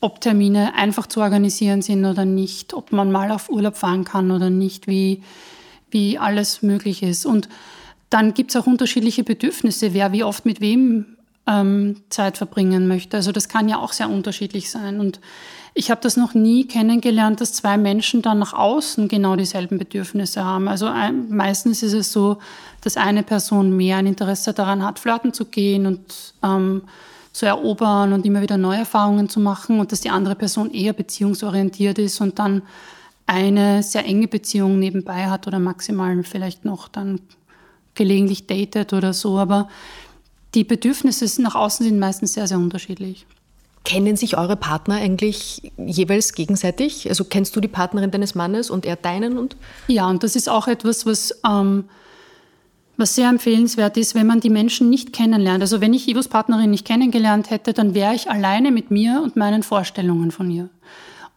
[0.00, 4.30] ob Termine einfach zu organisieren sind oder nicht, ob man mal auf Urlaub fahren kann
[4.30, 5.22] oder nicht, wie,
[5.90, 7.26] wie alles möglich ist.
[7.26, 7.48] Und
[8.08, 11.15] dann gibt es auch unterschiedliche Bedürfnisse, wer wie oft mit wem
[11.46, 13.16] ähm, Zeit verbringen möchte.
[13.16, 15.00] Also das kann ja auch sehr unterschiedlich sein.
[15.00, 15.20] Und
[15.74, 20.44] ich habe das noch nie kennengelernt, dass zwei Menschen dann nach außen genau dieselben Bedürfnisse
[20.44, 20.68] haben.
[20.68, 22.38] Also ein, meistens ist es so,
[22.80, 26.82] dass eine Person mehr ein Interesse daran hat, flirten zu gehen und ähm,
[27.32, 30.94] zu erobern und immer wieder neue Erfahrungen zu machen und dass die andere Person eher
[30.94, 32.62] beziehungsorientiert ist und dann
[33.26, 37.20] eine sehr enge Beziehung nebenbei hat oder maximal vielleicht noch dann
[37.94, 39.38] gelegentlich datet oder so.
[39.38, 39.68] Aber
[40.56, 43.26] die Bedürfnisse nach außen sind meistens sehr, sehr unterschiedlich.
[43.84, 47.08] Kennen sich eure Partner eigentlich jeweils gegenseitig?
[47.08, 49.38] Also kennst du die Partnerin deines Mannes und er deinen?
[49.38, 51.84] Und ja, und das ist auch etwas, was, ähm,
[52.96, 55.60] was sehr empfehlenswert ist, wenn man die Menschen nicht kennenlernt.
[55.60, 59.36] Also wenn ich Ivos Partnerin nicht kennengelernt hätte, dann wäre ich alleine mit mir und
[59.36, 60.68] meinen Vorstellungen von ihr.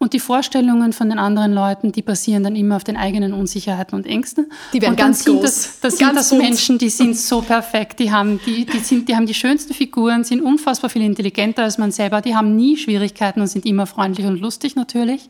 [0.02, 3.98] Und die Vorstellungen von den anderen Leuten, die basieren dann immer auf den eigenen Unsicherheiten
[3.98, 4.50] und Ängsten.
[4.72, 5.42] Die werden ganz sind groß.
[5.44, 9.16] Das, das sind das Menschen, die sind so perfekt, die haben die, die, sind, die
[9.18, 13.42] haben die schönsten Figuren, sind unfassbar viel intelligenter als man selber, die haben nie Schwierigkeiten
[13.42, 15.30] und sind immer freundlich und lustig natürlich.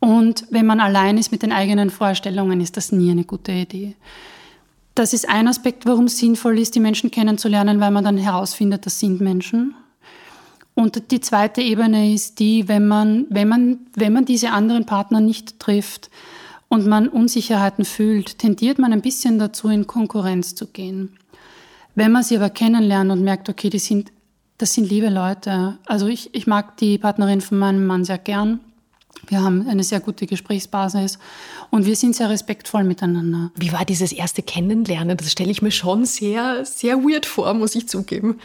[0.00, 3.94] Und wenn man allein ist mit den eigenen Vorstellungen, ist das nie eine gute Idee.
[4.96, 8.84] Das ist ein Aspekt, warum es sinnvoll ist, die Menschen kennenzulernen, weil man dann herausfindet,
[8.84, 9.76] das sind Menschen.
[10.80, 15.20] Und die zweite Ebene ist die, wenn man, wenn man, wenn man diese anderen Partner
[15.20, 16.08] nicht trifft
[16.70, 21.18] und man Unsicherheiten fühlt, tendiert man ein bisschen dazu, in Konkurrenz zu gehen.
[21.94, 24.10] Wenn man sie aber kennenlernt und merkt, okay, die sind,
[24.56, 25.76] das sind liebe Leute.
[25.84, 28.60] Also ich, ich mag die Partnerin von meinem Mann sehr gern.
[29.28, 31.18] Wir haben eine sehr gute Gesprächsbasis
[31.68, 33.50] und wir sind sehr respektvoll miteinander.
[33.54, 35.18] Wie war dieses erste Kennenlernen?
[35.18, 38.38] Das stelle ich mir schon sehr, sehr weird vor, muss ich zugeben.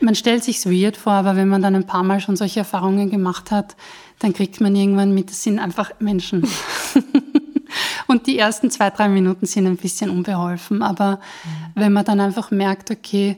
[0.00, 3.10] Man stellt sich's weird vor, aber wenn man dann ein paar Mal schon solche Erfahrungen
[3.10, 3.76] gemacht hat,
[4.20, 6.46] dann kriegt man irgendwann mit, das sind einfach Menschen.
[8.06, 10.82] Und die ersten zwei, drei Minuten sind ein bisschen unbeholfen.
[10.82, 11.80] Aber mhm.
[11.80, 13.36] wenn man dann einfach merkt, okay,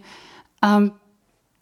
[0.63, 0.93] ähm,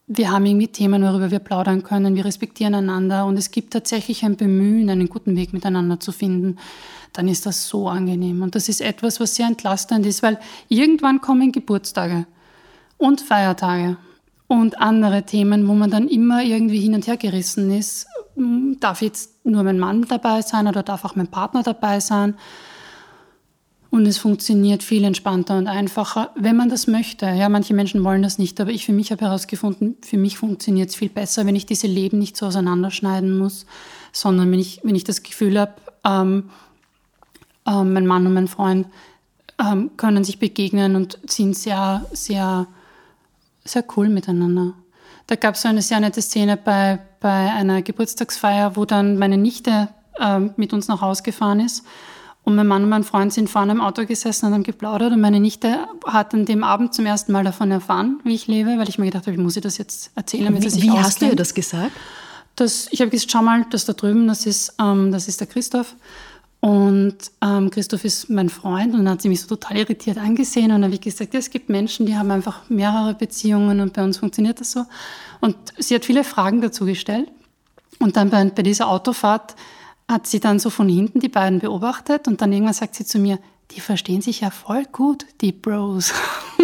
[0.07, 4.24] wir haben irgendwie Themen, worüber wir plaudern können, wir respektieren einander und es gibt tatsächlich
[4.24, 6.57] ein Bemühen, einen guten Weg miteinander zu finden,
[7.12, 8.42] dann ist das so angenehm.
[8.42, 10.38] Und das ist etwas, was sehr entlastend ist, weil
[10.68, 12.26] irgendwann kommen Geburtstage
[12.96, 13.99] und Feiertage
[14.49, 18.07] und andere Themen, wo man dann immer irgendwie hin und her gerissen ist,
[18.80, 22.34] darf jetzt nur mein Mann dabei sein oder darf auch mein Partner dabei sein.
[23.90, 27.26] Und es funktioniert viel entspannter und einfacher, wenn man das möchte.
[27.26, 30.90] Ja, manche Menschen wollen das nicht, aber ich für mich habe herausgefunden, für mich funktioniert
[30.90, 33.64] es viel besser, wenn ich diese Leben nicht so auseinanderschneiden muss,
[34.12, 35.74] sondern wenn ich, wenn ich das Gefühl habe,
[36.05, 36.51] ähm,
[37.66, 38.88] äh, mein Mann und mein Freund
[39.59, 42.66] ähm, können sich begegnen und sind sehr, sehr,
[43.68, 44.74] sehr cool miteinander.
[45.26, 49.36] Da gab es so eine sehr nette Szene bei, bei einer Geburtstagsfeier, wo dann meine
[49.36, 49.88] Nichte
[50.18, 51.84] äh, mit uns nach Hause gefahren ist
[52.48, 55.12] und mein Mann und mein Freund sind vorne im Auto gesessen und haben geplaudert.
[55.12, 58.78] Und meine Nichte hat an dem Abend zum ersten Mal davon erfahren, wie ich lebe,
[58.78, 60.84] weil ich mir gedacht habe, ich muss ihr das jetzt erzählen, damit wie, sie sich
[60.84, 61.04] Wie auskennt.
[61.06, 61.92] hast du ihr das gesagt?
[62.56, 65.46] Das, ich habe gesagt, schau mal, das da drüben, das ist, ähm, das ist der
[65.46, 65.94] Christoph.
[66.61, 70.70] Und ähm, Christoph ist mein Freund und hat sie mich so total irritiert angesehen und
[70.70, 74.02] dann habe ich gesagt, ja, es gibt Menschen, die haben einfach mehrere Beziehungen und bei
[74.02, 74.84] uns funktioniert das so.
[75.40, 77.30] Und sie hat viele Fragen dazu gestellt.
[78.00, 79.54] Und dann bei, bei dieser Autofahrt
[80.09, 83.18] hat sie dann so von hinten die beiden beobachtet und dann irgendwann sagt sie zu
[83.18, 83.38] mir,
[83.72, 86.12] die verstehen sich ja voll gut, die Bros.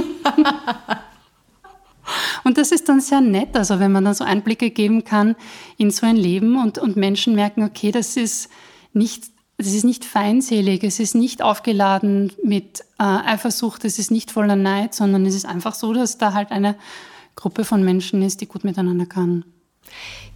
[2.44, 5.36] und das ist dann sehr nett, also wenn man dann so Einblicke geben kann
[5.76, 8.48] in so ein Leben und, und Menschen merken, okay, das ist
[8.94, 9.24] nicht,
[9.56, 14.56] das ist nicht feindselig, es ist nicht aufgeladen mit äh, Eifersucht, es ist nicht voller
[14.56, 16.76] Neid, sondern es ist einfach so, dass da halt eine
[17.36, 19.44] Gruppe von Menschen ist, die gut miteinander kann.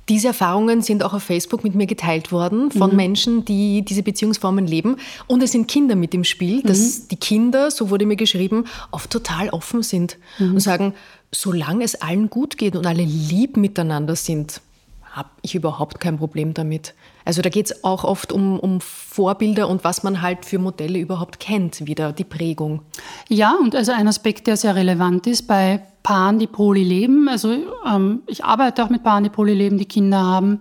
[0.08, 2.96] Diese Erfahrungen sind auch auf Facebook mit mir geteilt worden von mhm.
[2.96, 4.96] Menschen, die diese Beziehungsformen leben.
[5.26, 7.08] Und es sind Kinder mit im Spiel, dass mhm.
[7.10, 10.54] die Kinder, so wurde mir geschrieben, oft total offen sind mhm.
[10.54, 10.94] und sagen,
[11.30, 14.62] solange es allen gut geht und alle lieb miteinander sind,
[15.10, 16.94] habe ich überhaupt kein Problem damit.
[17.28, 20.98] Also da geht es auch oft um, um Vorbilder und was man halt für Modelle
[20.98, 22.80] überhaupt kennt, wieder die Prägung.
[23.28, 27.28] Ja, und also ein Aspekt, der sehr relevant ist bei Paaren, die Poly leben.
[27.28, 27.54] Also
[27.86, 30.60] ähm, ich arbeite auch mit Paaren, die Poly leben, die Kinder haben.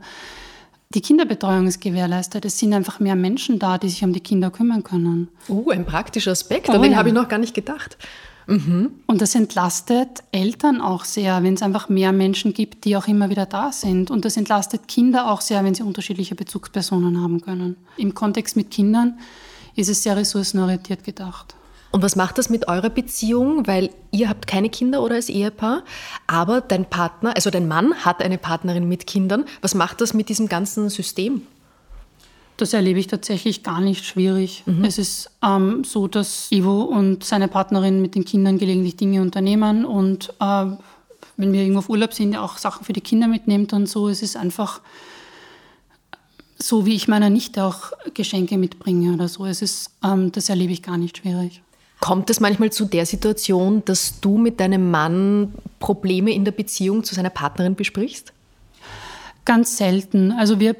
[0.89, 2.43] Die Kinderbetreuung ist gewährleistet.
[2.43, 5.29] Es sind einfach mehr Menschen da, die sich um die Kinder kümmern können.
[5.47, 6.97] Uh, ein praktischer Aspekt, an oh, den ja.
[6.97, 7.97] habe ich noch gar nicht gedacht.
[8.47, 8.91] Mhm.
[9.05, 13.29] Und das entlastet Eltern auch sehr, wenn es einfach mehr Menschen gibt, die auch immer
[13.29, 14.09] wieder da sind.
[14.09, 17.75] Und das entlastet Kinder auch sehr, wenn sie unterschiedliche Bezugspersonen haben können.
[17.97, 19.19] Im Kontext mit Kindern
[19.75, 21.55] ist es sehr ressourcenorientiert gedacht.
[21.91, 23.67] Und was macht das mit eurer Beziehung?
[23.67, 25.83] Weil ihr habt keine Kinder oder als Ehepaar,
[26.25, 29.45] aber dein Partner, also dein Mann hat eine Partnerin mit Kindern.
[29.61, 31.41] Was macht das mit diesem ganzen System?
[32.57, 34.63] Das erlebe ich tatsächlich gar nicht schwierig.
[34.65, 34.83] Mhm.
[34.83, 39.85] Es ist ähm, so, dass Ivo und seine Partnerin mit den Kindern gelegentlich Dinge unternehmen
[39.85, 40.65] und äh,
[41.37, 44.09] wenn wir irgendwo auf Urlaub sind, auch Sachen für die Kinder mitnimmt und so.
[44.09, 44.81] Es ist einfach
[46.57, 49.45] so, wie ich meiner Nichte auch Geschenke mitbringe oder so.
[49.45, 51.61] Es ist, ähm, das erlebe ich gar nicht schwierig.
[51.99, 57.03] Kommt es manchmal zu der Situation, dass du mit deinem Mann Probleme in der Beziehung
[57.03, 58.33] zu seiner Partnerin besprichst?
[59.45, 60.31] Ganz selten.
[60.31, 60.75] Also wir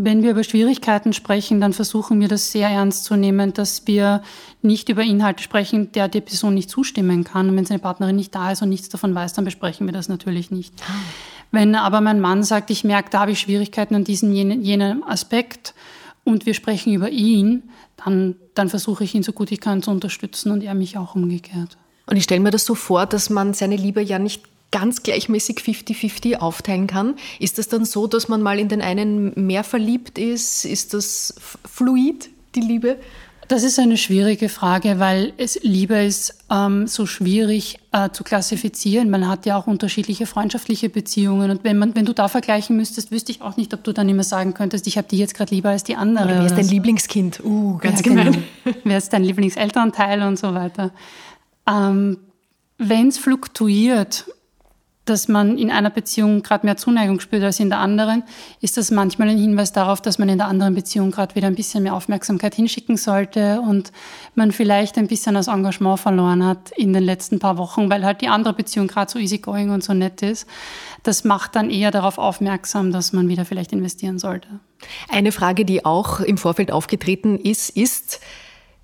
[0.00, 4.22] wenn wir über Schwierigkeiten sprechen, dann versuchen wir das sehr ernst zu nehmen, dass wir
[4.62, 7.48] nicht über Inhalte sprechen, der die Person nicht zustimmen kann.
[7.48, 10.08] Und wenn seine Partnerin nicht da ist und nichts davon weiß, dann besprechen wir das
[10.08, 10.72] natürlich nicht.
[11.50, 15.02] Wenn aber mein Mann sagt, ich merke, da habe ich Schwierigkeiten an diesem jenen, jenen
[15.02, 15.74] Aspekt
[16.22, 17.64] und wir sprechen über ihn,
[17.96, 21.16] dann, dann versuche ich ihn so gut ich kann zu unterstützen und er mich auch
[21.16, 21.76] umgekehrt.
[22.06, 25.58] Und ich stelle mir das so vor, dass man seine Liebe ja nicht ganz gleichmäßig
[25.58, 27.14] 50-50 aufteilen kann.
[27.38, 30.64] Ist das dann so, dass man mal in den einen mehr verliebt ist?
[30.64, 32.98] Ist das fluid, die Liebe?
[33.48, 39.08] Das ist eine schwierige Frage, weil es, Liebe ist ähm, so schwierig äh, zu klassifizieren.
[39.08, 41.50] Man hat ja auch unterschiedliche freundschaftliche Beziehungen.
[41.50, 44.06] Und wenn, man, wenn du da vergleichen müsstest, wüsste ich auch nicht, ob du dann
[44.06, 46.24] immer sagen könntest, ich habe die jetzt gerade lieber als die andere.
[46.24, 46.72] Oder wer ist dein so.
[46.72, 47.40] Lieblingskind?
[47.42, 48.44] Uh, ganz ja, gemein.
[48.64, 48.76] Genau.
[48.84, 50.92] wer ist dein Lieblingselternteil und so weiter.
[51.66, 52.18] Ähm,
[52.76, 54.26] wenn es fluktuiert,
[55.08, 58.24] dass man in einer Beziehung gerade mehr Zuneigung spürt als in der anderen,
[58.60, 61.54] ist das manchmal ein Hinweis darauf, dass man in der anderen Beziehung gerade wieder ein
[61.54, 63.92] bisschen mehr Aufmerksamkeit hinschicken sollte und
[64.34, 68.20] man vielleicht ein bisschen das Engagement verloren hat in den letzten paar Wochen, weil halt
[68.20, 70.46] die andere Beziehung gerade so easygoing und so nett ist.
[71.02, 74.48] Das macht dann eher darauf aufmerksam, dass man wieder vielleicht investieren sollte.
[75.08, 78.20] Eine Frage, die auch im Vorfeld aufgetreten ist, ist,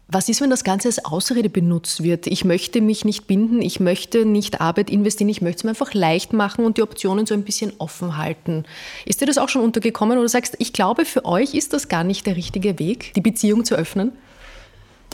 [0.07, 2.27] was ist, wenn das Ganze als Ausrede benutzt wird?
[2.27, 5.95] Ich möchte mich nicht binden, ich möchte nicht Arbeit investieren, ich möchte es mir einfach
[5.95, 8.65] leicht machen und die Optionen so ein bisschen offen halten.
[9.07, 12.05] Ist dir das auch schon untergekommen oder sagst, ich glaube, für euch ist das gar
[12.05, 14.13] nicht der richtige Weg, die Beziehung zu öffnen?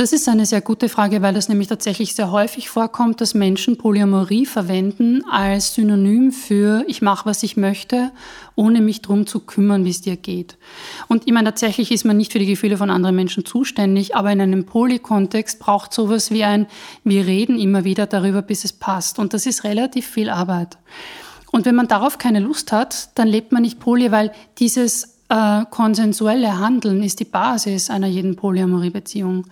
[0.01, 3.77] Das ist eine sehr gute Frage, weil das nämlich tatsächlich sehr häufig vorkommt, dass Menschen
[3.77, 8.11] Polyamorie verwenden als Synonym für ich mache, was ich möchte,
[8.55, 10.57] ohne mich darum zu kümmern, wie es dir geht.
[11.09, 14.33] Und ich meine, tatsächlich ist man nicht für die Gefühle von anderen Menschen zuständig, aber
[14.33, 16.67] in einem Poly-Kontext braucht sowas wie ein
[17.05, 19.19] wir reden immer wieder darüber, bis es passt.
[19.19, 20.79] Und das ist relativ viel Arbeit.
[21.53, 25.65] Und wenn man darauf keine Lust hat, dann lebt man nicht Poly, weil dieses äh,
[25.71, 29.47] konsensuelle Handeln ist die Basis einer jeden Polyamorie-Beziehung.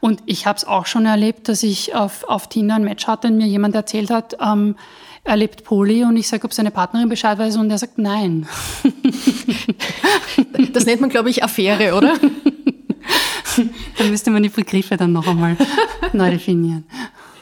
[0.00, 3.28] Und ich habe es auch schon erlebt, dass ich auf, auf Tinder ein Match hatte
[3.28, 4.76] und mir jemand erzählt hat, ähm,
[5.24, 8.46] er lebt Poly und ich sage, ob seine Partnerin Bescheid weiß und er sagt nein.
[10.72, 12.14] Das nennt man, glaube ich, Affäre, oder?
[13.98, 15.56] da müsste man die Begriffe dann noch einmal
[16.12, 16.84] neu definieren.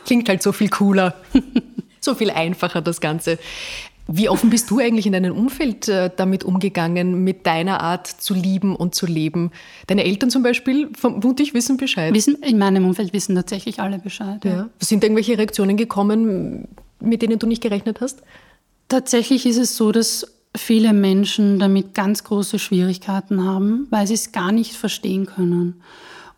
[0.04, 1.14] Klingt halt so viel cooler.
[2.00, 3.38] So viel einfacher das Ganze.
[4.12, 8.34] Wie offen bist du eigentlich in deinem Umfeld äh, damit umgegangen, mit deiner Art zu
[8.34, 9.52] lieben und zu leben?
[9.86, 12.12] Deine Eltern zum Beispiel, vermutlich wissen Bescheid.
[12.12, 14.44] Wissen, in meinem Umfeld wissen tatsächlich alle Bescheid.
[14.44, 14.50] Ja.
[14.50, 14.70] Ja.
[14.80, 16.66] Sind irgendwelche Reaktionen gekommen,
[16.98, 18.22] mit denen du nicht gerechnet hast?
[18.88, 24.32] Tatsächlich ist es so, dass viele Menschen damit ganz große Schwierigkeiten haben, weil sie es
[24.32, 25.82] gar nicht verstehen können.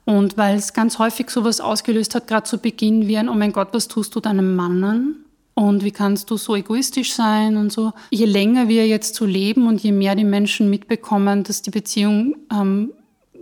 [0.05, 3.53] Und weil es ganz häufig sowas ausgelöst hat, gerade zu Beginn wie ein, oh mein
[3.53, 5.17] Gott, was tust du deinem Mann an?
[5.55, 7.93] Und wie kannst du so egoistisch sein und so?
[8.11, 12.37] Je länger wir jetzt so leben und je mehr die Menschen mitbekommen, dass die Beziehung
[12.51, 12.93] ähm,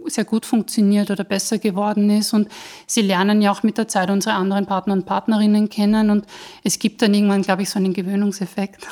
[0.07, 2.33] sehr gut funktioniert oder besser geworden ist.
[2.33, 2.49] Und
[2.87, 6.11] sie lernen ja auch mit der Zeit unsere anderen Partner und Partnerinnen kennen.
[6.11, 6.27] Und
[6.65, 8.89] es gibt dann irgendwann, glaube ich, so einen Gewöhnungseffekt.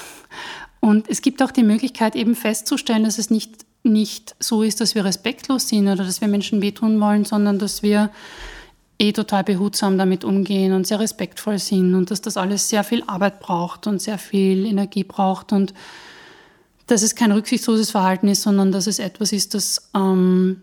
[0.80, 4.94] Und es gibt auch die Möglichkeit, eben festzustellen, dass es nicht, nicht so ist, dass
[4.94, 8.10] wir respektlos sind oder dass wir Menschen wehtun wollen, sondern dass wir
[8.98, 13.04] eh total behutsam damit umgehen und sehr respektvoll sind und dass das alles sehr viel
[13.06, 15.72] Arbeit braucht und sehr viel Energie braucht und
[16.88, 20.62] dass es kein rücksichtsloses Verhalten ist, sondern dass es etwas ist, das ähm,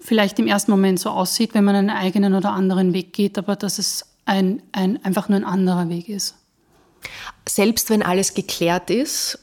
[0.00, 3.56] vielleicht im ersten Moment so aussieht, wenn man einen eigenen oder anderen Weg geht, aber
[3.56, 6.36] dass es ein, ein, einfach nur ein anderer Weg ist.
[7.46, 9.38] Selbst wenn alles geklärt ist,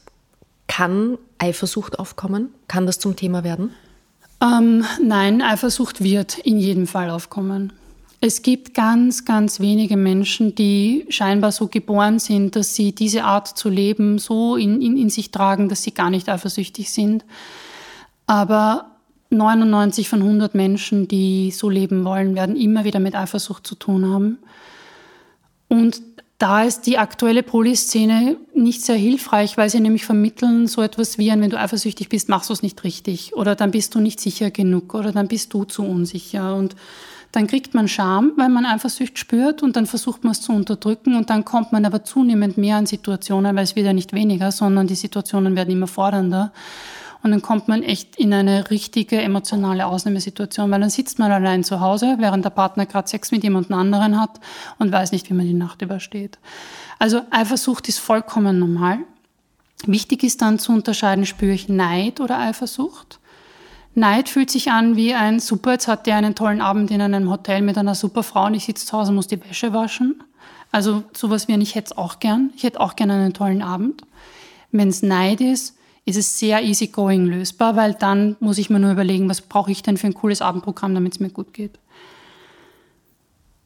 [0.66, 2.52] kann Eifersucht aufkommen?
[2.66, 3.74] Kann das zum Thema werden?
[4.42, 7.72] Ähm, nein, Eifersucht wird in jedem Fall aufkommen.
[8.20, 13.46] Es gibt ganz, ganz wenige Menschen, die scheinbar so geboren sind, dass sie diese Art
[13.46, 17.24] zu leben so in, in, in sich tragen, dass sie gar nicht eifersüchtig sind.
[18.26, 18.86] Aber
[19.30, 24.06] 99 von 100 Menschen, die so leben wollen, werden immer wieder mit Eifersucht zu tun
[24.06, 24.38] haben.
[25.68, 26.00] Und
[26.38, 31.30] da ist die aktuelle Polyszene nicht sehr hilfreich, weil sie nämlich vermitteln so etwas wie,
[31.30, 33.34] wenn du eifersüchtig bist, machst du es nicht richtig.
[33.34, 34.94] Oder dann bist du nicht sicher genug.
[34.94, 36.54] Oder dann bist du zu unsicher.
[36.54, 36.76] Und
[37.32, 39.62] dann kriegt man Scham, weil man Eifersucht spürt.
[39.62, 41.16] Und dann versucht man es zu unterdrücken.
[41.16, 44.52] Und dann kommt man aber zunehmend mehr an Situationen, weil es wird ja nicht weniger,
[44.52, 46.52] sondern die Situationen werden immer fordernder.
[47.26, 51.64] Und dann kommt man echt in eine richtige emotionale Ausnahmesituation, weil dann sitzt man allein
[51.64, 54.38] zu Hause, während der Partner gerade Sex mit jemand anderen hat
[54.78, 56.38] und weiß nicht, wie man die Nacht übersteht.
[57.00, 58.98] Also Eifersucht ist vollkommen normal.
[59.86, 63.18] Wichtig ist dann zu unterscheiden, spüre ich Neid oder Eifersucht.
[63.96, 67.28] Neid fühlt sich an wie ein super, jetzt hat der einen tollen Abend in einem
[67.28, 70.22] Hotel mit einer super Frau und ich sitze zu Hause und muss die Wäsche waschen.
[70.70, 72.52] Also sowas wie ein, ich hätte es auch gern.
[72.54, 74.02] Ich hätte auch gern einen tollen Abend.
[74.70, 75.75] Wenn es Neid ist,
[76.06, 79.82] ist es sehr easygoing lösbar, weil dann muss ich mir nur überlegen, was brauche ich
[79.82, 81.78] denn für ein cooles Abendprogramm, damit es mir gut geht.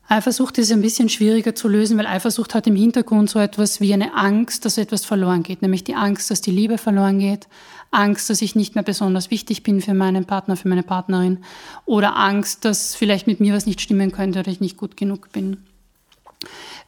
[0.09, 3.95] Eifersucht ist ein bisschen schwieriger zu lösen, weil Eifersucht hat im Hintergrund so etwas wie
[3.95, 7.47] eine Angst, dass etwas verloren geht, nämlich die Angst, dass die Liebe verloren geht,
[7.93, 11.45] Angst, dass ich nicht mehr besonders wichtig bin für meinen Partner, für meine Partnerin
[11.84, 15.30] oder Angst, dass vielleicht mit mir was nicht stimmen könnte oder ich nicht gut genug
[15.30, 15.59] bin.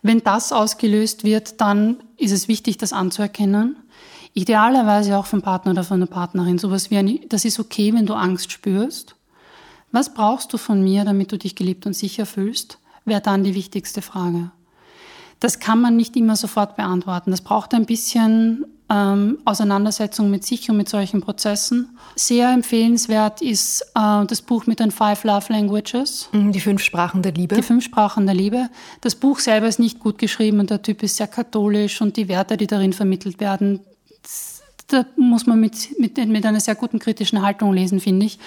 [0.00, 3.76] Wenn das ausgelöst wird, dann ist es wichtig, das anzuerkennen
[4.34, 6.58] Idealerweise auch vom Partner oder von der Partnerin.
[6.58, 9.14] Sowas wie, ein, das ist okay, wenn du Angst spürst.
[9.90, 12.78] Was brauchst du von mir, damit du dich geliebt und sicher fühlst?
[13.04, 14.50] Wäre dann die wichtigste Frage.
[15.38, 17.32] Das kann man nicht immer sofort beantworten.
[17.32, 21.98] Das braucht ein bisschen ähm, Auseinandersetzung mit sich und mit solchen Prozessen.
[22.14, 26.28] Sehr empfehlenswert ist äh, das Buch mit den Five Love Languages.
[26.32, 27.56] Mhm, die fünf Sprachen der Liebe.
[27.56, 28.68] Die fünf Sprachen der Liebe.
[29.00, 32.28] Das Buch selber ist nicht gut geschrieben und der Typ ist sehr katholisch und die
[32.28, 33.80] Werte, die darin vermittelt werden,
[34.88, 38.38] da muss man mit, mit, mit einer sehr guten kritischen Haltung lesen, finde ich.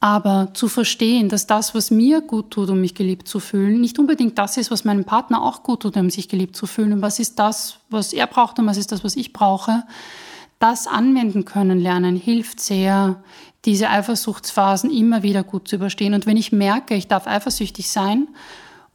[0.00, 4.00] Aber zu verstehen, dass das, was mir gut tut, um mich geliebt zu fühlen, nicht
[4.00, 6.92] unbedingt das ist, was meinem Partner auch gut tut, um sich geliebt zu fühlen.
[6.94, 9.84] Und was ist das, was er braucht und was ist das, was ich brauche.
[10.58, 13.22] Das anwenden können lernen hilft sehr,
[13.64, 16.14] diese Eifersuchtsphasen immer wieder gut zu überstehen.
[16.14, 18.26] Und wenn ich merke, ich darf eifersüchtig sein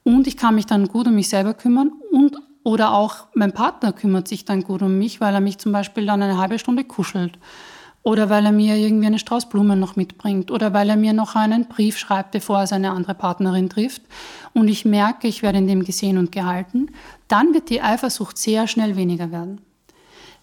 [0.03, 2.35] und ich kann mich dann gut um mich selber kümmern und
[2.67, 6.05] oder auch mein Partner kümmert sich dann gut um mich, weil er mich zum Beispiel
[6.05, 7.39] dann eine halbe Stunde kuschelt.
[8.03, 10.51] Oder weil er mir irgendwie eine Strauß Blumen noch mitbringt.
[10.51, 14.01] Oder weil er mir noch einen Brief schreibt, bevor er seine andere Partnerin trifft.
[14.53, 16.91] Und ich merke, ich werde in dem gesehen und gehalten.
[17.29, 19.61] Dann wird die Eifersucht sehr schnell weniger werden.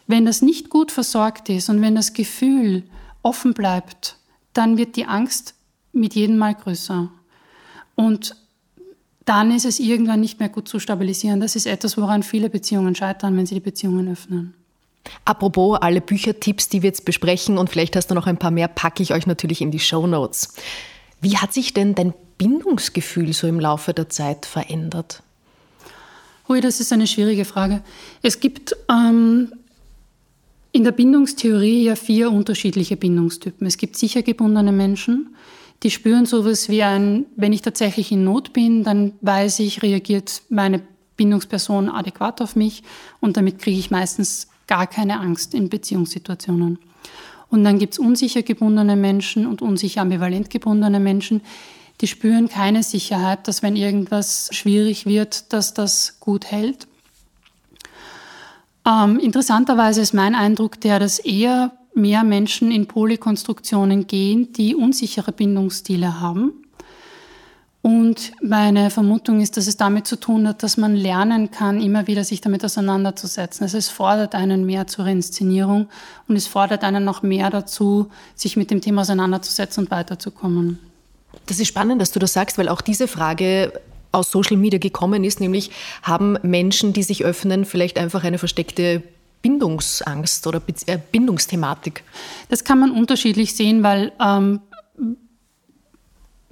[0.07, 2.85] Wenn das nicht gut versorgt ist und wenn das Gefühl
[3.23, 4.17] offen bleibt,
[4.55, 5.57] dann wird die Angst
[5.93, 7.11] mit jedem Mal größer.
[7.97, 8.35] Und
[9.25, 11.41] dann ist es irgendwann nicht mehr gut zu stabilisieren.
[11.41, 14.55] Das ist etwas, woran viele Beziehungen scheitern, wenn sie die Beziehungen öffnen.
[15.25, 18.69] Apropos alle Büchertipps, die wir jetzt besprechen und vielleicht hast du noch ein paar mehr,
[18.69, 20.55] packe ich euch natürlich in die Show Notes.
[21.21, 25.23] Wie hat sich denn dein Bindungsgefühl so im Laufe der Zeit verändert?
[26.49, 27.83] Ui, das ist eine schwierige Frage.
[28.23, 29.53] Es gibt ähm,
[30.73, 33.67] in der Bindungstheorie ja vier unterschiedliche Bindungstypen.
[33.67, 35.35] Es gibt sicher gebundene Menschen,
[35.83, 40.43] die spüren sowas wie ein, wenn ich tatsächlich in Not bin, dann weiß ich, reagiert
[40.49, 40.83] meine
[41.17, 42.83] Bindungsperson adäquat auf mich
[43.21, 46.79] und damit kriege ich meistens gar keine Angst in Beziehungssituationen.
[47.51, 51.43] Und dann gibt es unsicher gebundene Menschen und unsicher ambivalent gebundene Menschen,
[52.01, 56.89] die spüren keine Sicherheit, dass wenn irgendwas schwierig wird, dass das gut hält.
[58.87, 65.33] Ähm, interessanterweise ist mein Eindruck der, dass eher mehr Menschen in Polykonstruktionen gehen, die unsichere
[65.33, 66.53] Bindungsstile haben.
[67.85, 72.07] Und meine Vermutung ist, dass es damit zu tun hat, dass man lernen kann, immer
[72.07, 73.65] wieder sich damit auseinanderzusetzen.
[73.65, 75.89] Also es fordert einen mehr zur Reinszenierung
[76.27, 80.79] und es fordert einen noch mehr dazu, sich mit dem Thema auseinanderzusetzen und weiterzukommen.
[81.45, 83.71] Das ist spannend, dass du das sagst, weil auch diese Frage
[84.13, 85.71] aus Social Media gekommen ist, nämlich
[86.03, 89.03] haben Menschen, die sich öffnen, vielleicht einfach eine versteckte
[89.45, 92.03] Bindungsangst oder äh, Bindungsthematik?
[92.49, 94.61] Das kann man unterschiedlich sehen, weil ähm,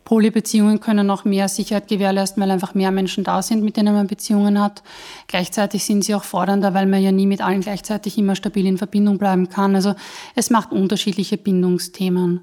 [0.04, 4.08] Polybeziehungen können noch mehr Sicherheit gewährleisten, weil einfach mehr Menschen da sind, mit denen man
[4.08, 4.82] Beziehungen hat.
[5.26, 8.76] Gleichzeitig sind sie auch fordernder, weil man ja nie mit allen gleichzeitig immer stabil in
[8.76, 9.74] Verbindung bleiben kann.
[9.74, 9.94] Also
[10.34, 12.42] es macht unterschiedliche Bindungsthemen.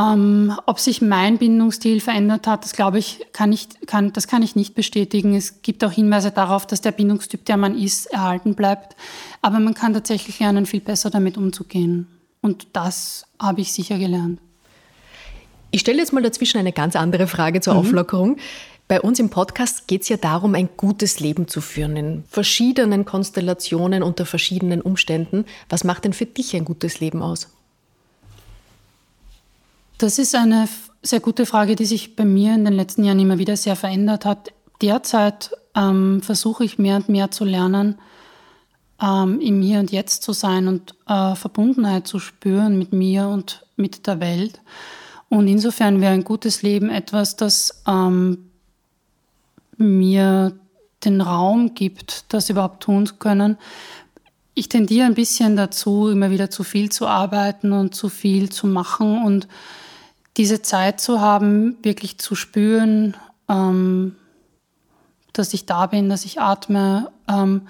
[0.00, 4.42] Ähm, ob sich mein Bindungsstil verändert hat, das glaube ich, kann ich, kann, das kann
[4.42, 5.34] ich nicht bestätigen.
[5.34, 8.96] Es gibt auch Hinweise darauf, dass der Bindungstyp, der man ist, erhalten bleibt.
[9.42, 12.06] Aber man kann tatsächlich lernen, viel besser damit umzugehen.
[12.40, 14.40] Und das habe ich sicher gelernt.
[15.70, 17.80] Ich stelle jetzt mal dazwischen eine ganz andere Frage zur mhm.
[17.80, 18.36] Auflockerung.
[18.88, 23.04] Bei uns im Podcast geht es ja darum, ein gutes Leben zu führen, in verschiedenen
[23.04, 25.44] Konstellationen, unter verschiedenen Umständen.
[25.68, 27.48] Was macht denn für dich ein gutes Leben aus?
[30.00, 30.66] Das ist eine
[31.02, 34.24] sehr gute Frage, die sich bei mir in den letzten Jahren immer wieder sehr verändert
[34.24, 34.50] hat.
[34.80, 37.98] Derzeit ähm, versuche ich mehr und mehr zu lernen,
[38.98, 43.66] ähm, im Hier und Jetzt zu sein und äh, Verbundenheit zu spüren mit mir und
[43.76, 44.62] mit der Welt.
[45.28, 48.50] Und insofern wäre ein gutes Leben etwas, das ähm,
[49.76, 50.58] mir
[51.04, 53.58] den Raum gibt, das überhaupt tun zu können,
[54.54, 58.66] ich tendiere ein bisschen dazu, immer wieder zu viel zu arbeiten und zu viel zu
[58.66, 59.48] machen und
[60.36, 63.16] diese Zeit zu haben, wirklich zu spüren,
[63.48, 64.16] ähm,
[65.32, 67.62] dass ich da bin, dass ich atme, ähm,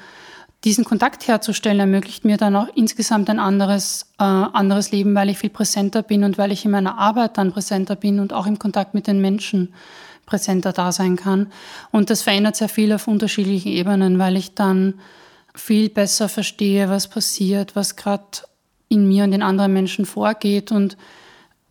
[0.64, 5.38] diesen Kontakt herzustellen, ermöglicht mir dann auch insgesamt ein anderes, äh, anderes Leben, weil ich
[5.38, 8.58] viel präsenter bin und weil ich in meiner Arbeit dann präsenter bin und auch im
[8.58, 9.72] Kontakt mit den Menschen
[10.26, 11.50] präsenter da sein kann.
[11.90, 15.00] Und das verändert sehr viel auf unterschiedlichen Ebenen, weil ich dann
[15.54, 18.24] viel besser verstehe, was passiert, was gerade
[18.88, 20.96] in mir und in anderen Menschen vorgeht und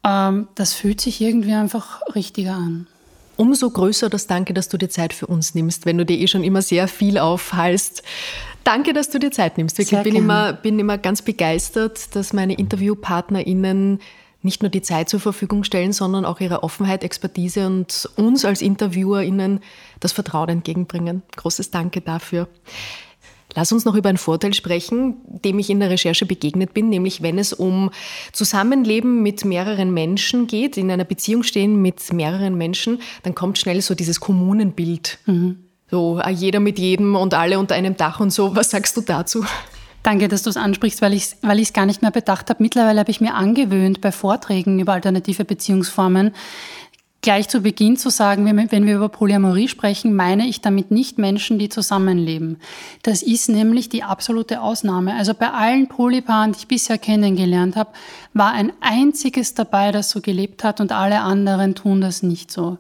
[0.04, 2.88] ähm, das fühlt sich irgendwie einfach richtiger an.
[3.36, 6.28] Umso größer das Danke, dass du dir Zeit für uns nimmst, wenn du dir eh
[6.28, 8.04] schon immer sehr viel aufhalst.
[8.66, 9.78] Danke, dass du dir Zeit nimmst.
[9.78, 14.00] Wirklich, ich bin immer, bin immer ganz begeistert, dass meine InterviewpartnerInnen
[14.42, 18.62] nicht nur die Zeit zur Verfügung stellen, sondern auch ihre Offenheit, Expertise und uns als
[18.62, 19.60] InterviewerInnen
[20.00, 21.24] das Vertrauen entgegenbringen.
[21.36, 22.48] Großes Danke dafür.
[23.56, 27.22] Lass uns noch über einen Vorteil sprechen, dem ich in der Recherche begegnet bin, nämlich
[27.22, 27.90] wenn es um
[28.32, 33.82] Zusammenleben mit mehreren Menschen geht, in einer Beziehung stehen mit mehreren Menschen, dann kommt schnell
[33.82, 35.18] so dieses Kommunenbild.
[35.26, 35.58] Mhm.
[35.90, 38.56] So ah, jeder mit jedem und alle unter einem Dach und so.
[38.56, 39.44] Was sagst du dazu?
[40.04, 42.64] Danke, dass du es ansprichst, weil ich es weil gar nicht mehr bedacht habe.
[42.64, 46.34] Mittlerweile habe ich mir angewöhnt, bei Vorträgen über alternative Beziehungsformen
[47.22, 51.60] Gleich zu Beginn zu sagen, wenn wir über Polyamorie sprechen, meine ich damit nicht Menschen,
[51.60, 52.60] die zusammenleben.
[53.04, 55.16] Das ist nämlich die absolute Ausnahme.
[55.16, 57.92] Also bei allen Polypaaren, die ich bisher kennengelernt habe,
[58.34, 62.78] war ein einziges dabei, das so gelebt hat und alle anderen tun das nicht so.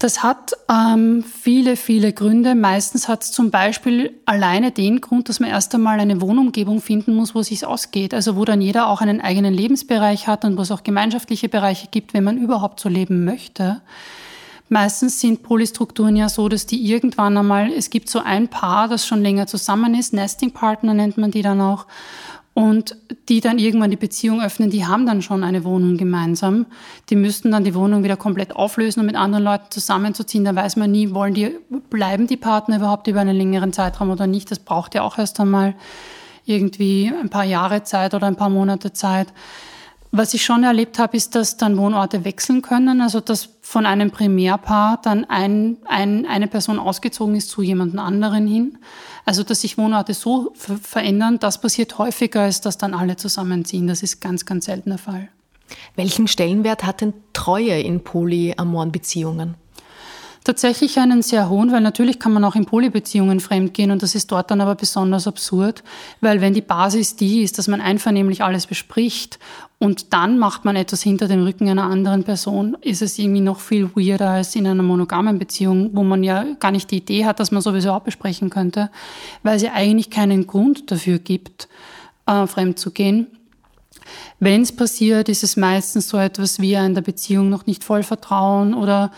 [0.00, 2.54] Das hat ähm, viele, viele Gründe.
[2.54, 7.14] Meistens hat es zum Beispiel alleine den Grund, dass man erst einmal eine Wohnumgebung finden
[7.14, 8.14] muss, wo es sich ausgeht.
[8.14, 11.88] Also wo dann jeder auch einen eigenen Lebensbereich hat und wo es auch gemeinschaftliche Bereiche
[11.90, 13.82] gibt, wenn man überhaupt so leben möchte.
[14.70, 19.06] Meistens sind Polystrukturen ja so, dass die irgendwann einmal, es gibt so ein Paar, das
[19.06, 21.84] schon länger zusammen ist, Nesting Partner nennt man die dann auch
[22.60, 22.94] und
[23.30, 26.66] die dann irgendwann die Beziehung öffnen, die haben dann schon eine Wohnung gemeinsam.
[27.08, 30.44] Die müssten dann die Wohnung wieder komplett auflösen, um mit anderen Leuten zusammenzuziehen.
[30.44, 31.56] Da weiß man nie, wollen die,
[31.88, 34.50] bleiben die Partner überhaupt über einen längeren Zeitraum oder nicht.
[34.50, 35.74] Das braucht ja auch erst einmal
[36.44, 39.28] irgendwie ein paar Jahre Zeit oder ein paar Monate Zeit.
[40.12, 43.00] Was ich schon erlebt habe, ist, dass dann Wohnorte wechseln können.
[43.00, 48.46] Also dass von einem Primärpaar dann ein, ein, eine Person ausgezogen ist zu jemand anderen
[48.46, 48.78] hin.
[49.24, 50.52] Also dass sich Wohnorte so
[50.82, 53.86] verändern, das passiert häufiger, als dass dann alle zusammenziehen.
[53.86, 55.28] Das ist ganz, ganz selten der Fall.
[55.94, 59.54] Welchen Stellenwert hat denn Treue in polyamoren Beziehungen?
[60.42, 64.32] Tatsächlich einen sehr hohen, weil natürlich kann man auch in Polybeziehungen fremdgehen und das ist
[64.32, 65.82] dort dann aber besonders absurd,
[66.22, 69.38] weil wenn die Basis die ist, dass man einvernehmlich alles bespricht
[69.78, 73.60] und dann macht man etwas hinter dem Rücken einer anderen Person, ist es irgendwie noch
[73.60, 77.38] viel weirder als in einer monogamen Beziehung, wo man ja gar nicht die Idee hat,
[77.38, 78.90] dass man sowieso auch besprechen könnte,
[79.42, 81.68] weil es ja eigentlich keinen Grund dafür gibt,
[82.24, 83.26] äh, fremd zu gehen.
[84.38, 88.02] Wenn es passiert, ist es meistens so etwas wie in der Beziehung noch nicht voll
[88.02, 89.10] Vertrauen oder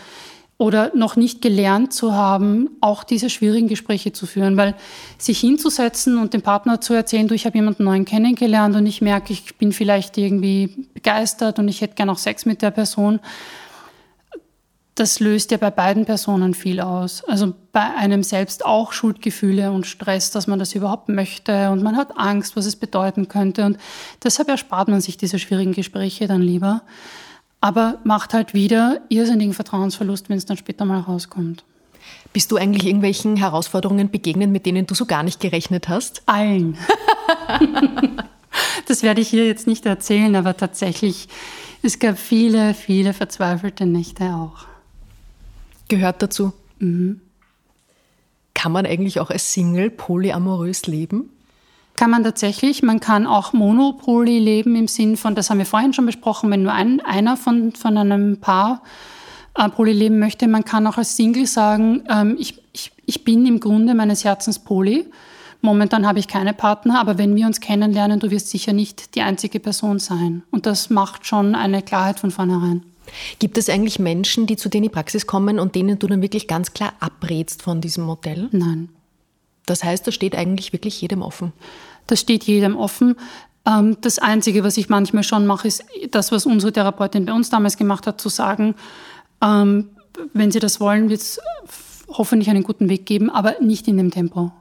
[0.63, 4.75] oder noch nicht gelernt zu haben, auch diese schwierigen Gespräche zu führen, weil
[5.17, 9.01] sich hinzusetzen und dem Partner zu erzählen, du, ich habe jemanden neuen kennengelernt und ich
[9.01, 13.19] merke, ich bin vielleicht irgendwie begeistert und ich hätte gerne auch Sex mit der Person,
[14.95, 17.25] das löst ja bei beiden Personen viel aus.
[17.25, 21.97] Also bei einem selbst auch Schuldgefühle und Stress, dass man das überhaupt möchte und man
[21.97, 23.65] hat Angst, was es bedeuten könnte.
[23.65, 23.77] Und
[24.23, 26.83] deshalb erspart man sich diese schwierigen Gespräche dann lieber
[27.63, 31.63] aber macht halt wieder irrsinnigen Vertrauensverlust, wenn es dann später mal rauskommt.
[32.33, 36.23] Bist du eigentlich irgendwelchen Herausforderungen begegnet, mit denen du so gar nicht gerechnet hast?
[36.25, 36.77] Allen.
[38.87, 41.29] das werde ich hier jetzt nicht erzählen, aber tatsächlich,
[41.81, 44.65] es gab viele, viele verzweifelte Nächte auch.
[45.87, 46.51] Gehört dazu.
[46.79, 47.21] Mhm.
[48.53, 51.29] Kann man eigentlich auch als Single polyamorös leben?
[51.95, 52.83] Kann man tatsächlich.
[52.83, 56.63] Man kann auch Monopoly leben im Sinn von, das haben wir vorhin schon besprochen, wenn
[56.63, 58.81] nur ein, einer von, von einem Paar
[59.55, 60.47] äh, Poly leben möchte.
[60.47, 64.59] Man kann auch als Single sagen, ähm, ich, ich, ich bin im Grunde meines Herzens
[64.59, 65.05] Poly.
[65.61, 69.21] Momentan habe ich keine Partner, aber wenn wir uns kennenlernen, du wirst sicher nicht die
[69.21, 70.43] einzige Person sein.
[70.51, 72.83] Und das macht schon eine Klarheit von vornherein.
[73.39, 76.21] Gibt es eigentlich Menschen, die zu dir in die Praxis kommen und denen du dann
[76.21, 78.49] wirklich ganz klar abrätst von diesem Modell?
[78.51, 78.89] Nein.
[79.65, 81.53] Das heißt, das steht eigentlich wirklich jedem offen.
[82.07, 83.15] Das steht jedem offen.
[83.65, 87.49] Ähm, das Einzige, was ich manchmal schon mache, ist das, was unsere Therapeutin bei uns
[87.49, 88.75] damals gemacht hat, zu sagen,
[89.41, 89.89] ähm,
[90.33, 91.39] wenn Sie das wollen, wird es
[92.07, 94.51] hoffentlich einen guten Weg geben, aber nicht in dem Tempo.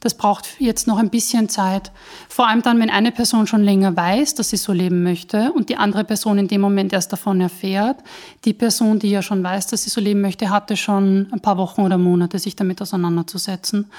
[0.00, 1.92] Das braucht jetzt noch ein bisschen Zeit.
[2.28, 5.68] Vor allem dann, wenn eine Person schon länger weiß, dass sie so leben möchte und
[5.68, 7.98] die andere Person in dem Moment erst davon erfährt.
[8.46, 11.58] Die Person, die ja schon weiß, dass sie so leben möchte, hatte schon ein paar
[11.58, 13.90] Wochen oder Monate, sich damit auseinanderzusetzen.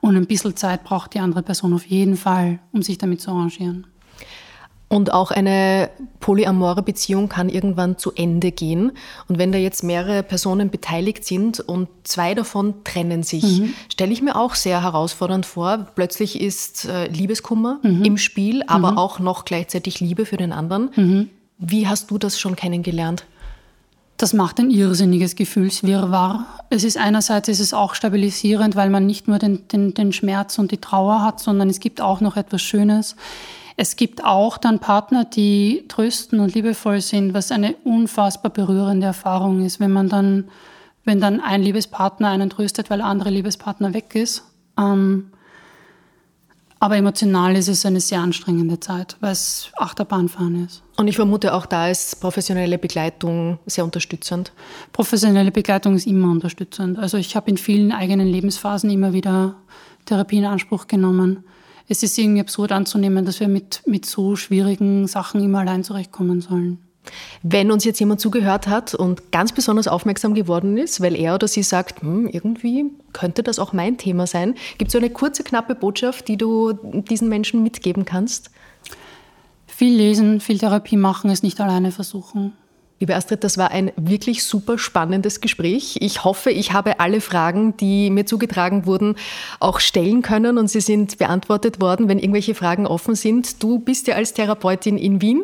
[0.00, 3.30] Und ein bisschen Zeit braucht die andere Person auf jeden Fall, um sich damit zu
[3.30, 3.86] arrangieren.
[4.94, 5.90] Und auch eine
[6.20, 8.92] polyamore Beziehung kann irgendwann zu Ende gehen.
[9.26, 13.74] Und wenn da jetzt mehrere Personen beteiligt sind und zwei davon trennen sich, mhm.
[13.92, 15.88] stelle ich mir auch sehr herausfordernd vor.
[15.96, 18.04] Plötzlich ist äh, Liebeskummer mhm.
[18.04, 18.98] im Spiel, aber mhm.
[18.98, 20.90] auch noch gleichzeitig Liebe für den anderen.
[20.94, 21.30] Mhm.
[21.58, 23.24] Wie hast du das schon kennengelernt?
[24.16, 26.46] Das macht ein irrsinniges Gefühlswirrwarr.
[26.70, 30.56] Es ist einerseits ist es auch stabilisierend, weil man nicht nur den, den, den Schmerz
[30.56, 33.16] und die Trauer hat, sondern es gibt auch noch etwas Schönes.
[33.76, 39.64] Es gibt auch dann Partner, die trösten und liebevoll sind, was eine unfassbar berührende Erfahrung
[39.64, 40.48] ist, wenn man dann,
[41.04, 44.44] wenn dann ein Liebespartner einen tröstet, weil der andere Liebespartner weg ist.
[44.78, 45.30] Ähm,
[46.78, 50.82] aber emotional ist es eine sehr anstrengende Zeit, weil es Achterbahnfahren ist.
[50.96, 54.52] Und ich vermute, auch da ist professionelle Begleitung sehr unterstützend.
[54.92, 56.98] Professionelle Begleitung ist immer unterstützend.
[56.98, 59.56] Also ich habe in vielen eigenen Lebensphasen immer wieder
[60.04, 61.44] Therapie in Anspruch genommen
[61.88, 66.40] es ist irgendwie absurd anzunehmen, dass wir mit, mit so schwierigen Sachen immer allein zurechtkommen
[66.40, 66.78] sollen.
[67.42, 71.46] Wenn uns jetzt jemand zugehört hat und ganz besonders aufmerksam geworden ist, weil er oder
[71.48, 75.44] sie sagt, hm, irgendwie könnte das auch mein Thema sein, gibt es so eine kurze,
[75.44, 78.50] knappe Botschaft, die du diesen Menschen mitgeben kannst?
[79.66, 82.54] Viel lesen, viel Therapie machen, es nicht alleine versuchen.
[83.00, 85.96] Liebe Astrid, das war ein wirklich super spannendes Gespräch.
[85.98, 89.16] Ich hoffe, ich habe alle Fragen, die mir zugetragen wurden,
[89.58, 93.60] auch stellen können und sie sind beantwortet worden, wenn irgendwelche Fragen offen sind.
[93.64, 95.42] Du bist ja als Therapeutin in Wien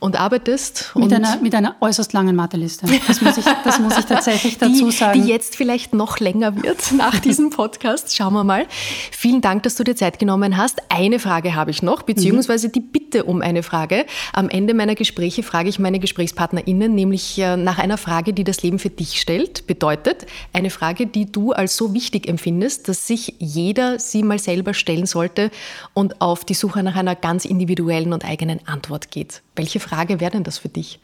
[0.00, 0.92] und arbeitest.
[0.94, 2.86] Mit, und einer, mit einer äußerst langen Matheliste.
[3.06, 5.20] Das muss ich, das muss ich tatsächlich dazu die, sagen.
[5.20, 8.16] Die jetzt vielleicht noch länger wird nach diesem Podcast.
[8.16, 8.66] Schauen wir mal.
[9.10, 10.80] Vielen Dank, dass du dir Zeit genommen hast.
[10.88, 14.06] Eine Frage habe ich noch, beziehungsweise die Bitte um eine Frage.
[14.32, 18.62] Am Ende meiner Gespräche frage ich meine GesprächspartnerInnen nämlich äh, nach einer Frage, die das
[18.62, 19.66] Leben für dich stellt.
[19.66, 24.74] Bedeutet, eine Frage, die du als so wichtig empfindest, dass sich jeder sie mal selber
[24.74, 25.50] stellen sollte
[25.94, 29.42] und auf die Suche nach einer ganz individuellen und eigenen Antwort geht.
[29.56, 29.87] Welche Frage
[30.20, 31.00] wäre denn das für dich?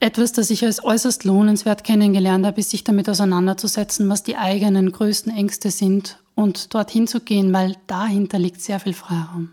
[0.00, 4.90] Etwas, das ich als äußerst lohnenswert kennengelernt habe, ist sich damit auseinanderzusetzen, was die eigenen
[4.90, 9.50] größten Ängste sind und dorthin zu gehen, weil dahinter liegt sehr viel Freiraum.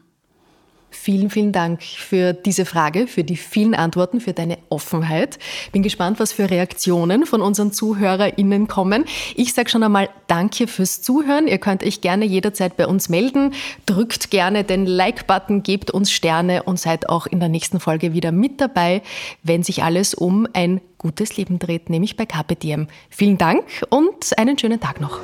[0.91, 5.39] Vielen, vielen Dank für diese Frage, für die vielen Antworten, für deine Offenheit.
[5.71, 9.05] Bin gespannt, was für Reaktionen von unseren ZuhörerInnen kommen.
[9.35, 11.47] Ich sage schon einmal Danke fürs Zuhören.
[11.47, 13.53] Ihr könnt euch gerne jederzeit bei uns melden.
[13.85, 18.31] Drückt gerne den Like-Button, gebt uns Sterne und seid auch in der nächsten Folge wieder
[18.31, 19.01] mit dabei,
[19.43, 22.87] wenn sich alles um ein gutes Leben dreht, nämlich bei KPDM.
[23.09, 25.19] Vielen Dank und einen schönen Tag noch.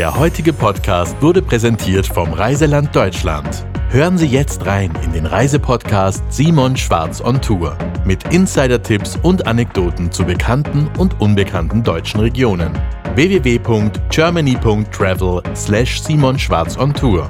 [0.00, 3.66] Der heutige Podcast wurde präsentiert vom Reiseland Deutschland.
[3.90, 7.76] Hören Sie jetzt rein in den Reisepodcast Simon Schwarz on Tour
[8.06, 12.72] mit Insider-Tipps und Anekdoten zu bekannten und unbekannten deutschen Regionen.
[13.14, 17.28] www.germany.travel slash Simon Schwarz on Tour.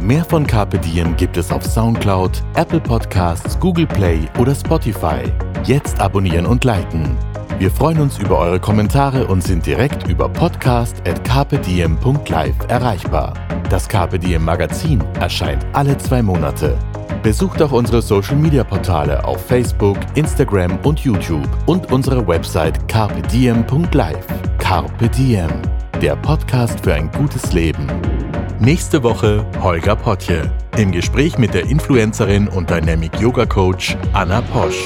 [0.00, 5.22] Mehr von Carpe Diem gibt es auf Soundcloud, Apple Podcasts, Google Play oder Spotify.
[5.62, 7.16] Jetzt abonnieren und liken.
[7.60, 13.34] Wir freuen uns über eure Kommentare und sind direkt über podcast.kpdm.live erreichbar.
[13.68, 16.78] Das Diem Magazin erscheint alle zwei Monate.
[17.22, 24.26] Besucht auch unsere Social Media Portale auf Facebook, Instagram und YouTube und unsere Website carpediem.live.
[24.56, 25.50] Carpe Diem,
[26.00, 27.86] der Podcast für ein gutes Leben.
[28.58, 34.82] Nächste Woche Holger Potje im Gespräch mit der Influencerin und Dynamic Yoga Coach Anna Posch.